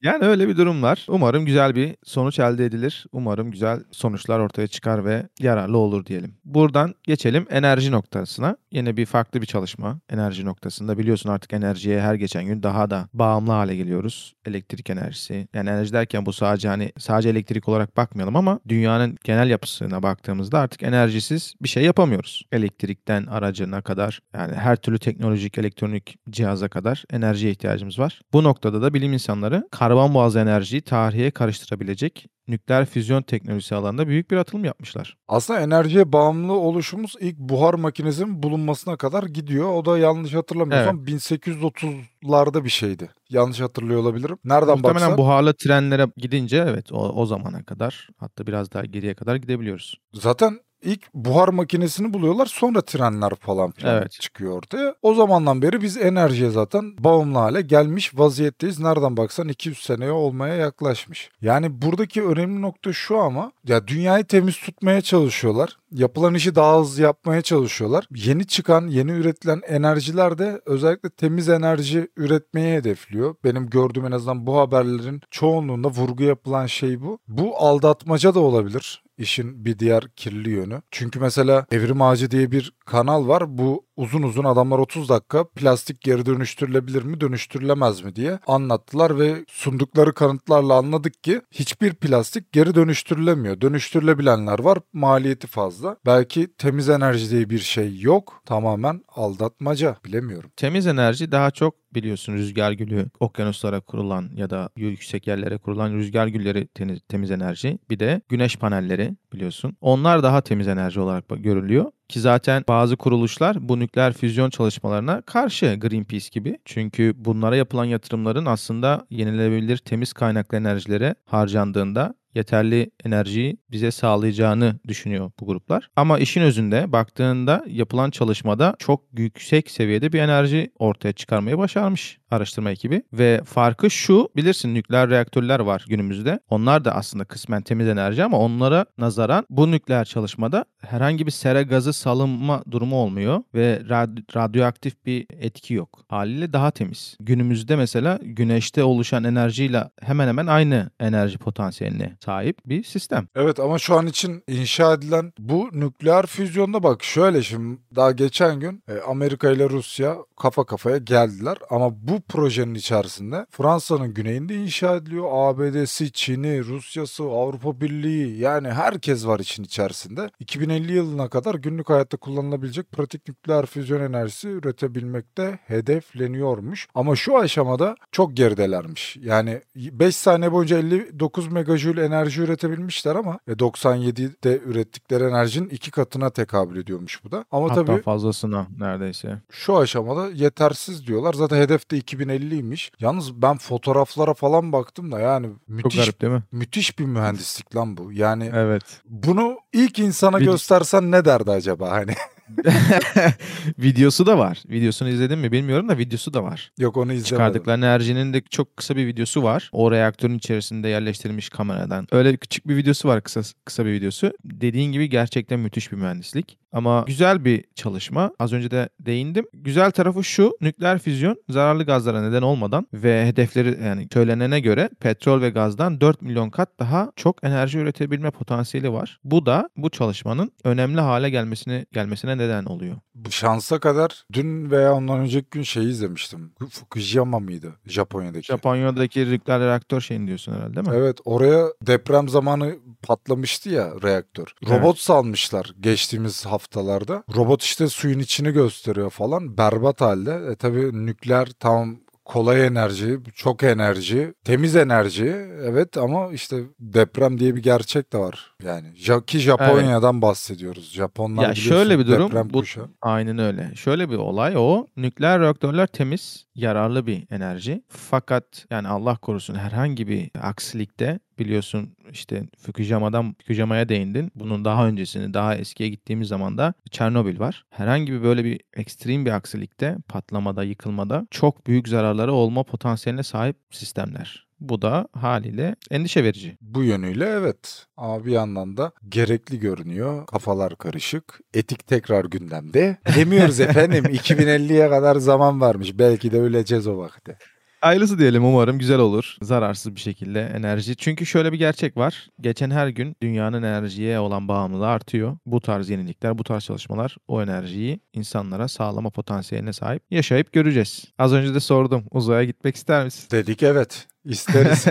Yani 0.02 0.24
öyle 0.24 0.48
bir 0.48 0.56
durum 0.56 0.82
var. 0.82 1.06
Umarım 1.08 1.46
güzel 1.46 1.74
bir 1.74 1.96
sonuç 2.04 2.38
elde 2.38 2.64
edilir. 2.64 3.06
Umarım 3.12 3.50
güzel 3.50 3.80
sonuçlar 3.90 4.38
ortaya 4.38 4.66
çıkar 4.66 5.04
ve 5.04 5.28
yararlı 5.40 5.78
olur 5.78 6.06
diyelim. 6.06 6.34
Buradan 6.44 6.94
geçelim 7.02 7.46
enerji 7.50 7.90
noktasına. 7.90 8.56
Yine 8.72 8.96
bir 8.96 9.06
farklı 9.06 9.40
bir 9.40 9.46
çalışma 9.46 10.00
enerji 10.10 10.44
noktasında. 10.44 10.98
Biliyorsun 10.98 11.30
artık 11.30 11.52
enerjiye 11.52 12.00
her 12.00 12.14
geçen 12.14 12.44
gün 12.44 12.62
daha 12.62 12.90
da 12.90 13.08
bağımlı 13.12 13.52
hale 13.52 13.76
geliyoruz. 13.76 14.34
Elektrik 14.46 14.90
enerjisi. 14.90 15.48
Yani 15.54 15.70
enerji 15.70 15.92
derken 15.92 16.26
bu 16.26 16.32
sadece 16.32 16.68
hani 16.68 16.92
sadece 16.98 17.28
elektrik 17.28 17.68
olarak 17.68 17.96
bakmayalım 17.96 18.36
ama 18.36 18.60
dünyanın 18.68 19.18
genel 19.24 19.50
yapısına 19.50 20.02
baktığımızda 20.02 20.58
artık 20.58 20.82
enerjisiz 20.82 21.54
bir 21.62 21.68
şey 21.68 21.84
yapamıyoruz. 21.84 22.42
Elektrikten 22.52 23.19
aracına 23.26 23.82
kadar 23.82 24.20
yani 24.34 24.54
her 24.54 24.76
türlü 24.76 24.98
teknolojik 24.98 25.58
elektronik 25.58 26.18
cihaza 26.30 26.68
kadar 26.68 27.04
enerjiye 27.10 27.52
ihtiyacımız 27.52 27.98
var. 27.98 28.20
Bu 28.32 28.44
noktada 28.44 28.82
da 28.82 28.94
bilim 28.94 29.12
insanları 29.12 29.68
karbon 29.70 30.14
boğaz 30.14 30.36
enerjiyi 30.36 30.82
tarihe 30.82 31.30
karıştırabilecek 31.30 32.26
nükleer 32.50 32.86
füzyon 32.86 33.22
teknolojisi 33.22 33.74
alanında 33.74 34.08
büyük 34.08 34.30
bir 34.30 34.36
atılım 34.36 34.64
yapmışlar. 34.64 35.16
Aslında 35.28 35.60
enerjiye 35.60 36.12
bağımlı 36.12 36.52
oluşumuz 36.52 37.14
ilk 37.20 37.38
buhar 37.38 37.74
makinesinin 37.74 38.42
bulunmasına 38.42 38.96
kadar 38.96 39.22
gidiyor. 39.22 39.72
O 39.74 39.84
da 39.84 39.98
yanlış 39.98 40.34
hatırlamıyorsam 40.34 41.04
1830'larda 41.04 42.64
bir 42.64 42.70
şeydi. 42.70 43.10
Yanlış 43.28 43.60
hatırlıyor 43.60 44.00
olabilirim. 44.00 44.38
Nereden 44.44 44.74
Muhtemelen 44.74 44.94
baksan 44.94 45.18
buharlı 45.18 45.54
trenlere 45.54 46.06
gidince 46.16 46.66
evet 46.68 46.92
o, 46.92 47.08
o 47.08 47.26
zamana 47.26 47.64
kadar 47.64 48.08
hatta 48.16 48.46
biraz 48.46 48.72
daha 48.72 48.84
geriye 48.84 49.14
kadar 49.14 49.36
gidebiliyoruz. 49.36 49.96
zaten 50.14 50.60
ilk 50.82 51.14
buhar 51.14 51.48
makinesini 51.48 52.14
buluyorlar 52.14 52.46
sonra 52.46 52.82
trenler 52.82 53.34
falan 53.34 53.70
filan 53.70 53.96
Evet. 53.96 54.10
çıkıyor 54.10 54.56
ortaya. 54.56 54.94
O 55.02 55.14
zamandan 55.14 55.62
beri 55.62 55.82
biz 55.82 55.96
enerjiye 55.96 56.50
zaten 56.50 56.94
bağımlı 56.98 57.38
hale 57.38 57.62
gelmiş 57.62 58.18
vaziyetteyiz. 58.18 58.80
Nereden 58.80 59.16
baksan 59.16 59.48
200 59.48 59.78
seneye 59.78 60.10
olmaya 60.12 60.54
yaklaşmış. 60.54 61.30
Yani 61.40 61.82
buradaki 61.82 62.24
önemli 62.24 62.62
nokta 62.62 62.92
şu 62.92 63.18
ama 63.18 63.52
ya 63.68 63.86
dünyayı 63.88 64.24
temiz 64.24 64.56
tutmaya 64.56 65.00
çalışıyorlar. 65.00 65.76
Yapılan 65.92 66.34
işi 66.34 66.54
daha 66.54 66.80
hızlı 66.80 67.02
yapmaya 67.02 67.42
çalışıyorlar. 67.42 68.06
Yeni 68.14 68.46
çıkan, 68.46 68.86
yeni 68.86 69.10
üretilen 69.10 69.60
enerjiler 69.68 70.38
de 70.38 70.60
özellikle 70.66 71.10
temiz 71.10 71.48
enerji 71.48 72.08
üretmeyi 72.16 72.76
hedefliyor. 72.76 73.34
Benim 73.44 73.70
gördüğüm 73.70 74.06
en 74.06 74.12
azından 74.12 74.46
bu 74.46 74.58
haberlerin 74.58 75.20
çoğunluğunda 75.30 75.88
vurgu 75.88 76.22
yapılan 76.22 76.66
şey 76.66 77.00
bu. 77.00 77.18
Bu 77.28 77.56
aldatmaca 77.56 78.34
da 78.34 78.40
olabilir 78.40 79.02
işin 79.20 79.64
bir 79.64 79.78
diğer 79.78 80.08
kirli 80.16 80.50
yönü. 80.50 80.82
Çünkü 80.90 81.20
mesela 81.20 81.66
Evrim 81.72 82.02
Ağacı 82.02 82.30
diye 82.30 82.50
bir 82.50 82.72
kanal 82.86 83.28
var. 83.28 83.58
Bu 83.58 83.86
uzun 84.00 84.22
uzun 84.22 84.44
adamlar 84.44 84.78
30 84.78 85.08
dakika 85.08 85.48
plastik 85.48 86.00
geri 86.00 86.26
dönüştürülebilir 86.26 87.02
mi 87.02 87.20
dönüştürülemez 87.20 88.04
mi 88.04 88.16
diye 88.16 88.38
anlattılar 88.46 89.18
ve 89.18 89.44
sundukları 89.48 90.14
kanıtlarla 90.14 90.74
anladık 90.74 91.22
ki 91.22 91.40
hiçbir 91.50 91.94
plastik 91.94 92.52
geri 92.52 92.74
dönüştürülemiyor. 92.74 93.60
Dönüştürülebilenler 93.60 94.58
var 94.58 94.78
maliyeti 94.92 95.46
fazla. 95.46 95.96
Belki 96.06 96.54
temiz 96.58 96.88
enerji 96.88 97.30
diye 97.30 97.50
bir 97.50 97.58
şey 97.58 98.00
yok 98.00 98.42
tamamen 98.46 99.02
aldatmaca 99.08 99.96
bilemiyorum. 100.04 100.50
Temiz 100.56 100.86
enerji 100.86 101.32
daha 101.32 101.50
çok 101.50 101.74
biliyorsun 101.94 102.32
rüzgar 102.32 102.72
gülü, 102.72 103.10
okyanuslara 103.20 103.80
kurulan 103.80 104.30
ya 104.34 104.50
da 104.50 104.70
yüksek 104.76 105.26
yerlere 105.26 105.58
kurulan 105.58 105.92
rüzgar 105.92 106.26
gülleri 106.26 106.68
temiz, 107.08 107.30
enerji. 107.30 107.78
Bir 107.90 107.98
de 107.98 108.20
güneş 108.28 108.56
panelleri 108.56 109.16
biliyorsun. 109.32 109.76
Onlar 109.80 110.22
daha 110.22 110.40
temiz 110.40 110.68
enerji 110.68 111.00
olarak 111.00 111.24
görülüyor. 111.28 111.92
Ki 112.10 112.20
zaten 112.20 112.64
bazı 112.68 112.96
kuruluşlar 112.96 113.68
bu 113.68 113.78
nükleer 113.78 114.12
füzyon 114.12 114.50
çalışmalarına 114.50 115.20
karşı 115.20 115.74
Greenpeace 115.74 116.28
gibi. 116.32 116.58
Çünkü 116.64 117.14
bunlara 117.16 117.56
yapılan 117.56 117.84
yatırımların 117.84 118.46
aslında 118.46 119.06
yenilenebilir 119.10 119.76
temiz 119.76 120.12
kaynaklı 120.12 120.58
enerjilere 120.58 121.14
harcandığında 121.24 122.14
yeterli 122.34 122.90
enerjiyi 123.04 123.56
bize 123.70 123.90
sağlayacağını 123.90 124.78
düşünüyor 124.88 125.30
bu 125.40 125.46
gruplar. 125.46 125.88
Ama 125.96 126.18
işin 126.18 126.40
özünde 126.40 126.92
baktığında 126.92 127.64
yapılan 127.68 128.10
çalışmada 128.10 128.74
çok 128.78 129.00
yüksek 129.18 129.70
seviyede 129.70 130.12
bir 130.12 130.20
enerji 130.20 130.70
ortaya 130.78 131.12
çıkarmayı 131.12 131.58
başarmış 131.58 132.20
araştırma 132.30 132.70
ekibi 132.70 133.02
ve 133.12 133.40
farkı 133.44 133.90
şu 133.90 134.28
bilirsin 134.36 134.74
nükleer 134.74 135.10
reaktörler 135.10 135.60
var 135.60 135.84
günümüzde. 135.88 136.40
Onlar 136.50 136.84
da 136.84 136.94
aslında 136.94 137.24
kısmen 137.24 137.62
temiz 137.62 137.88
enerji 137.88 138.24
ama 138.24 138.38
onlara 138.38 138.86
nazaran 138.98 139.46
bu 139.50 139.70
nükleer 139.70 140.04
çalışmada 140.04 140.64
herhangi 140.80 141.26
bir 141.26 141.30
sera 141.30 141.62
gazı 141.62 141.92
salınma 141.92 142.64
durumu 142.70 142.96
olmuyor 142.96 143.42
ve 143.54 143.82
rad- 143.88 144.36
radyoaktif 144.36 145.06
bir 145.06 145.26
etki 145.30 145.74
yok. 145.74 146.04
Haliyle 146.08 146.52
daha 146.52 146.70
temiz. 146.70 147.16
Günümüzde 147.20 147.76
mesela 147.76 148.18
güneşte 148.22 148.84
oluşan 148.84 149.24
enerjiyle 149.24 149.84
hemen 150.02 150.28
hemen 150.28 150.46
aynı 150.46 150.90
enerji 151.00 151.38
potansiyeline 151.38 152.16
sahip 152.24 152.58
bir 152.66 152.84
sistem. 152.84 153.28
Evet 153.34 153.60
ama 153.60 153.78
şu 153.78 153.98
an 153.98 154.06
için 154.06 154.42
inşa 154.48 154.92
edilen 154.92 155.32
bu 155.38 155.70
nükleer 155.72 156.26
füzyonda 156.26 156.82
bak 156.82 157.04
şöyle 157.04 157.42
şimdi 157.42 157.78
daha 157.96 158.12
geçen 158.12 158.60
gün 158.60 158.82
e, 158.88 159.00
Amerika 159.00 159.50
ile 159.50 159.70
Rusya 159.70 160.16
kafa 160.36 160.64
kafaya 160.64 160.98
geldiler 160.98 161.58
ama 161.70 161.90
bu 161.92 162.20
projenin 162.28 162.74
içerisinde 162.74 163.46
Fransa'nın 163.50 164.14
güneyinde 164.14 164.54
inşa 164.54 164.96
ediliyor. 164.96 165.28
ABD'si, 165.32 166.12
Çin'i, 166.12 166.64
Rusya'sı, 166.64 167.22
Avrupa 167.22 167.80
Birliği 167.80 168.38
yani 168.38 168.68
herkes 168.68 169.26
var 169.26 169.40
için 169.40 169.62
içerisinde. 169.62 170.30
2050 170.40 170.92
yılına 170.92 171.28
kadar 171.28 171.54
günlük 171.54 171.90
hayatta 171.90 172.16
kullanılabilecek 172.16 172.92
pratik 172.92 173.28
nükleer 173.28 173.66
füzyon 173.66 174.00
enerjisi 174.00 174.48
üretebilmekte 174.48 175.58
hedefleniyormuş. 175.66 176.88
Ama 176.94 177.16
şu 177.16 177.38
aşamada 177.38 177.96
çok 178.12 178.36
geridelermiş. 178.36 179.16
Yani 179.16 179.60
5 179.76 180.16
saniye 180.16 180.52
boyunca 180.52 180.78
59 180.78 181.52
megajül 181.52 181.98
enerji 181.98 182.09
üretebilmişler 182.10 183.14
ama 183.16 183.38
97'de 183.48 184.58
ürettikleri 184.58 185.24
enerjinin 185.24 185.68
iki 185.68 185.90
katına 185.90 186.30
tekabül 186.30 186.76
ediyormuş 186.80 187.24
bu 187.24 187.30
da. 187.30 187.44
Ama 187.50 187.70
Hatta 187.70 187.84
tabii 187.84 188.02
fazlasına 188.02 188.66
neredeyse. 188.78 189.38
şu 189.50 189.76
aşamada 189.78 190.28
yetersiz 190.30 191.06
diyorlar. 191.06 191.32
Zaten 191.34 191.56
hedef 191.56 191.90
de 191.90 191.98
2050'ymiş. 191.98 192.90
Yalnız 193.00 193.42
ben 193.42 193.58
fotoğraflara 193.58 194.34
falan 194.34 194.72
baktım 194.72 195.12
da 195.12 195.20
yani 195.20 195.46
Çok 195.46 195.68
müthiş 195.68 195.96
garip 196.00 196.20
değil 196.20 196.32
mi? 196.32 196.42
müthiş 196.52 196.98
bir 196.98 197.04
mühendislik 197.04 197.76
lan 197.76 197.96
bu. 197.96 198.12
Yani 198.12 198.50
Evet. 198.54 198.82
bunu 199.04 199.58
ilk 199.72 199.98
insana 199.98 200.38
Bir- 200.40 200.44
göstersen 200.44 201.10
ne 201.10 201.24
derdi 201.24 201.50
acaba 201.50 201.90
hani? 201.90 202.14
videosu 203.78 204.26
da 204.26 204.38
var. 204.38 204.62
Videosunu 204.68 205.08
izledin 205.08 205.38
mi 205.38 205.52
bilmiyorum 205.52 205.88
da 205.88 205.98
videosu 205.98 206.34
da 206.34 206.42
var. 206.42 206.72
Yok 206.78 206.96
onu 206.96 207.12
izlemedim. 207.12 207.24
Çıkardıkları 207.24 207.78
enerjinin 207.78 208.32
de 208.32 208.42
çok 208.50 208.76
kısa 208.76 208.96
bir 208.96 209.06
videosu 209.06 209.42
var. 209.42 209.70
O 209.72 209.90
reaktörün 209.90 210.38
içerisinde 210.38 210.88
yerleştirilmiş 210.88 211.48
kameradan. 211.48 212.06
Öyle 212.12 212.36
küçük 212.36 212.68
bir 212.68 212.76
videosu 212.76 213.08
var 213.08 213.22
kısa 213.22 213.40
kısa 213.64 213.86
bir 213.86 213.92
videosu. 213.92 214.32
Dediğin 214.44 214.92
gibi 214.92 215.08
gerçekten 215.08 215.60
müthiş 215.60 215.92
bir 215.92 215.96
mühendislik. 215.96 216.58
Ama 216.72 217.04
güzel 217.06 217.44
bir 217.44 217.64
çalışma. 217.74 218.32
Az 218.38 218.52
önce 218.52 218.70
de 218.70 218.88
değindim. 219.00 219.46
Güzel 219.54 219.90
tarafı 219.90 220.24
şu. 220.24 220.56
Nükleer 220.60 220.98
füzyon 220.98 221.36
zararlı 221.48 221.84
gazlara 221.84 222.22
neden 222.22 222.42
olmadan 222.42 222.86
ve 222.94 223.26
hedefleri 223.26 223.84
yani 223.84 224.08
söylenene 224.12 224.60
göre 224.60 224.90
petrol 225.00 225.40
ve 225.40 225.50
gazdan 225.50 226.00
4 226.00 226.22
milyon 226.22 226.50
kat 226.50 226.68
daha 226.78 227.12
çok 227.16 227.44
enerji 227.44 227.78
üretebilme 227.78 228.30
potansiyeli 228.30 228.92
var. 228.92 229.20
Bu 229.24 229.46
da 229.46 229.68
bu 229.76 229.90
çalışmanın 229.90 230.52
önemli 230.64 231.00
hale 231.00 231.30
gelmesine 231.30 231.86
gelmesine 231.92 232.38
neden 232.40 232.64
oluyor. 232.64 232.96
Bu 233.14 233.30
şansa 233.30 233.78
kadar 233.80 234.24
dün 234.32 234.70
veya 234.70 234.94
ondan 234.94 235.18
önceki 235.20 235.46
gün 235.50 235.62
şeyi 235.62 235.88
izlemiştim. 235.88 236.52
Fukushima 236.70 237.38
mıydı 237.40 237.72
Japonya'daki? 237.86 238.46
Japonya'daki 238.46 239.30
nükleer 239.30 239.60
reaktör 239.60 240.00
şeyini 240.00 240.26
diyorsun 240.26 240.52
herhalde 240.52 240.74
değil 240.76 240.88
mi? 240.88 240.94
Evet 240.96 241.18
oraya 241.24 241.66
deprem 241.86 242.28
zamanı 242.28 242.74
patlamıştı 243.02 243.70
ya 243.70 243.90
reaktör. 244.02 244.46
Robot 244.68 244.84
Evet. 244.84 244.98
salmışlar 244.98 245.74
geçtiğimiz 245.80 246.46
haftalarda. 246.46 247.24
Robot 247.36 247.62
işte 247.62 247.88
suyun 247.88 248.18
içini 248.18 248.50
gösteriyor 248.50 249.10
falan. 249.10 249.58
Berbat 249.58 250.00
halde. 250.00 250.40
E 250.52 250.56
tabi 250.56 251.06
nükleer 251.06 251.46
tam 251.46 251.96
kolay 252.30 252.66
enerji, 252.66 253.18
çok 253.34 253.62
enerji, 253.62 254.34
temiz 254.44 254.76
enerji 254.76 255.36
evet 255.64 255.96
ama 255.96 256.28
işte 256.32 256.56
deprem 256.80 257.38
diye 257.40 257.56
bir 257.56 257.62
gerçek 257.62 258.12
de 258.12 258.18
var. 258.18 258.54
Yani 258.64 258.86
ki 259.26 259.38
Japonya'dan 259.38 260.22
bahsediyoruz. 260.22 260.92
Japonlar 260.92 261.42
Ya 261.42 261.54
şöyle 261.54 261.98
bir 261.98 262.06
durum, 262.06 262.28
deprem 262.30 262.50
bu- 262.52 262.58
kuşağı. 262.58 262.88
Aynen 263.02 263.38
öyle. 263.38 263.70
Şöyle 263.74 264.10
bir 264.10 264.16
olay 264.16 264.54
o. 264.56 264.86
Nükleer 264.96 265.40
reaktörler 265.40 265.86
temiz, 265.86 266.46
yararlı 266.60 267.06
bir 267.06 267.26
enerji. 267.30 267.82
Fakat 267.88 268.66
yani 268.70 268.88
Allah 268.88 269.16
korusun 269.16 269.54
herhangi 269.54 270.08
bir 270.08 270.30
aksilikte 270.40 271.20
biliyorsun 271.38 271.96
işte 272.12 272.42
Fukushima'dan 272.58 273.34
Fukushima'ya 273.38 273.88
değindin. 273.88 274.32
Bunun 274.34 274.64
daha 274.64 274.88
öncesini, 274.88 275.34
daha 275.34 275.56
eskiye 275.56 275.88
gittiğimiz 275.88 276.28
zaman 276.28 276.58
da 276.58 276.74
Çernobil 276.90 277.38
var. 277.38 277.64
Herhangi 277.70 278.12
bir 278.12 278.22
böyle 278.22 278.44
bir 278.44 278.60
ekstrem 278.76 279.26
bir 279.26 279.30
aksilikte, 279.30 279.96
patlamada, 280.08 280.64
yıkılmada 280.64 281.26
çok 281.30 281.66
büyük 281.66 281.88
zararları 281.88 282.32
olma 282.32 282.62
potansiyeline 282.62 283.22
sahip 283.22 283.56
sistemler. 283.70 284.49
Bu 284.60 284.82
da 284.82 285.08
haliyle 285.12 285.76
endişe 285.90 286.24
verici. 286.24 286.58
Bu 286.60 286.82
yönüyle 286.82 287.24
evet. 287.24 287.86
Ama 287.96 288.24
bir 288.24 288.32
yandan 288.32 288.76
da 288.76 288.92
gerekli 289.08 289.60
görünüyor. 289.60 290.26
Kafalar 290.26 290.76
karışık. 290.76 291.40
Etik 291.54 291.86
tekrar 291.86 292.24
gündemde. 292.24 292.98
Demiyoruz 293.16 293.60
efendim 293.60 294.04
2050'ye 294.04 294.88
kadar 294.88 295.16
zaman 295.16 295.60
varmış. 295.60 295.98
Belki 295.98 296.32
de 296.32 296.40
öleceğiz 296.40 296.86
o 296.86 296.98
vakte. 296.98 297.36
Hayırlısı 297.80 298.18
diyelim 298.18 298.44
umarım 298.44 298.78
güzel 298.78 298.98
olur. 298.98 299.36
Zararsız 299.42 299.94
bir 299.94 300.00
şekilde 300.00 300.40
enerji. 300.56 300.96
Çünkü 300.96 301.26
şöyle 301.26 301.52
bir 301.52 301.58
gerçek 301.58 301.96
var. 301.96 302.28
Geçen 302.40 302.70
her 302.70 302.88
gün 302.88 303.16
dünyanın 303.22 303.62
enerjiye 303.62 304.18
olan 304.18 304.48
bağımlılığı 304.48 304.88
artıyor. 304.88 305.36
Bu 305.46 305.60
tarz 305.60 305.90
yenilikler, 305.90 306.38
bu 306.38 306.44
tarz 306.44 306.64
çalışmalar 306.64 307.16
o 307.28 307.42
enerjiyi 307.42 308.00
insanlara 308.12 308.68
sağlama 308.68 309.10
potansiyeline 309.10 309.72
sahip 309.72 310.02
yaşayıp 310.10 310.52
göreceğiz. 310.52 311.04
Az 311.18 311.32
önce 311.32 311.54
de 311.54 311.60
sordum. 311.60 312.04
Uzaya 312.10 312.44
gitmek 312.44 312.76
ister 312.76 313.04
misin? 313.04 313.28
Dedik 313.30 313.62
evet. 313.62 314.06
İsteriz. 314.24 314.86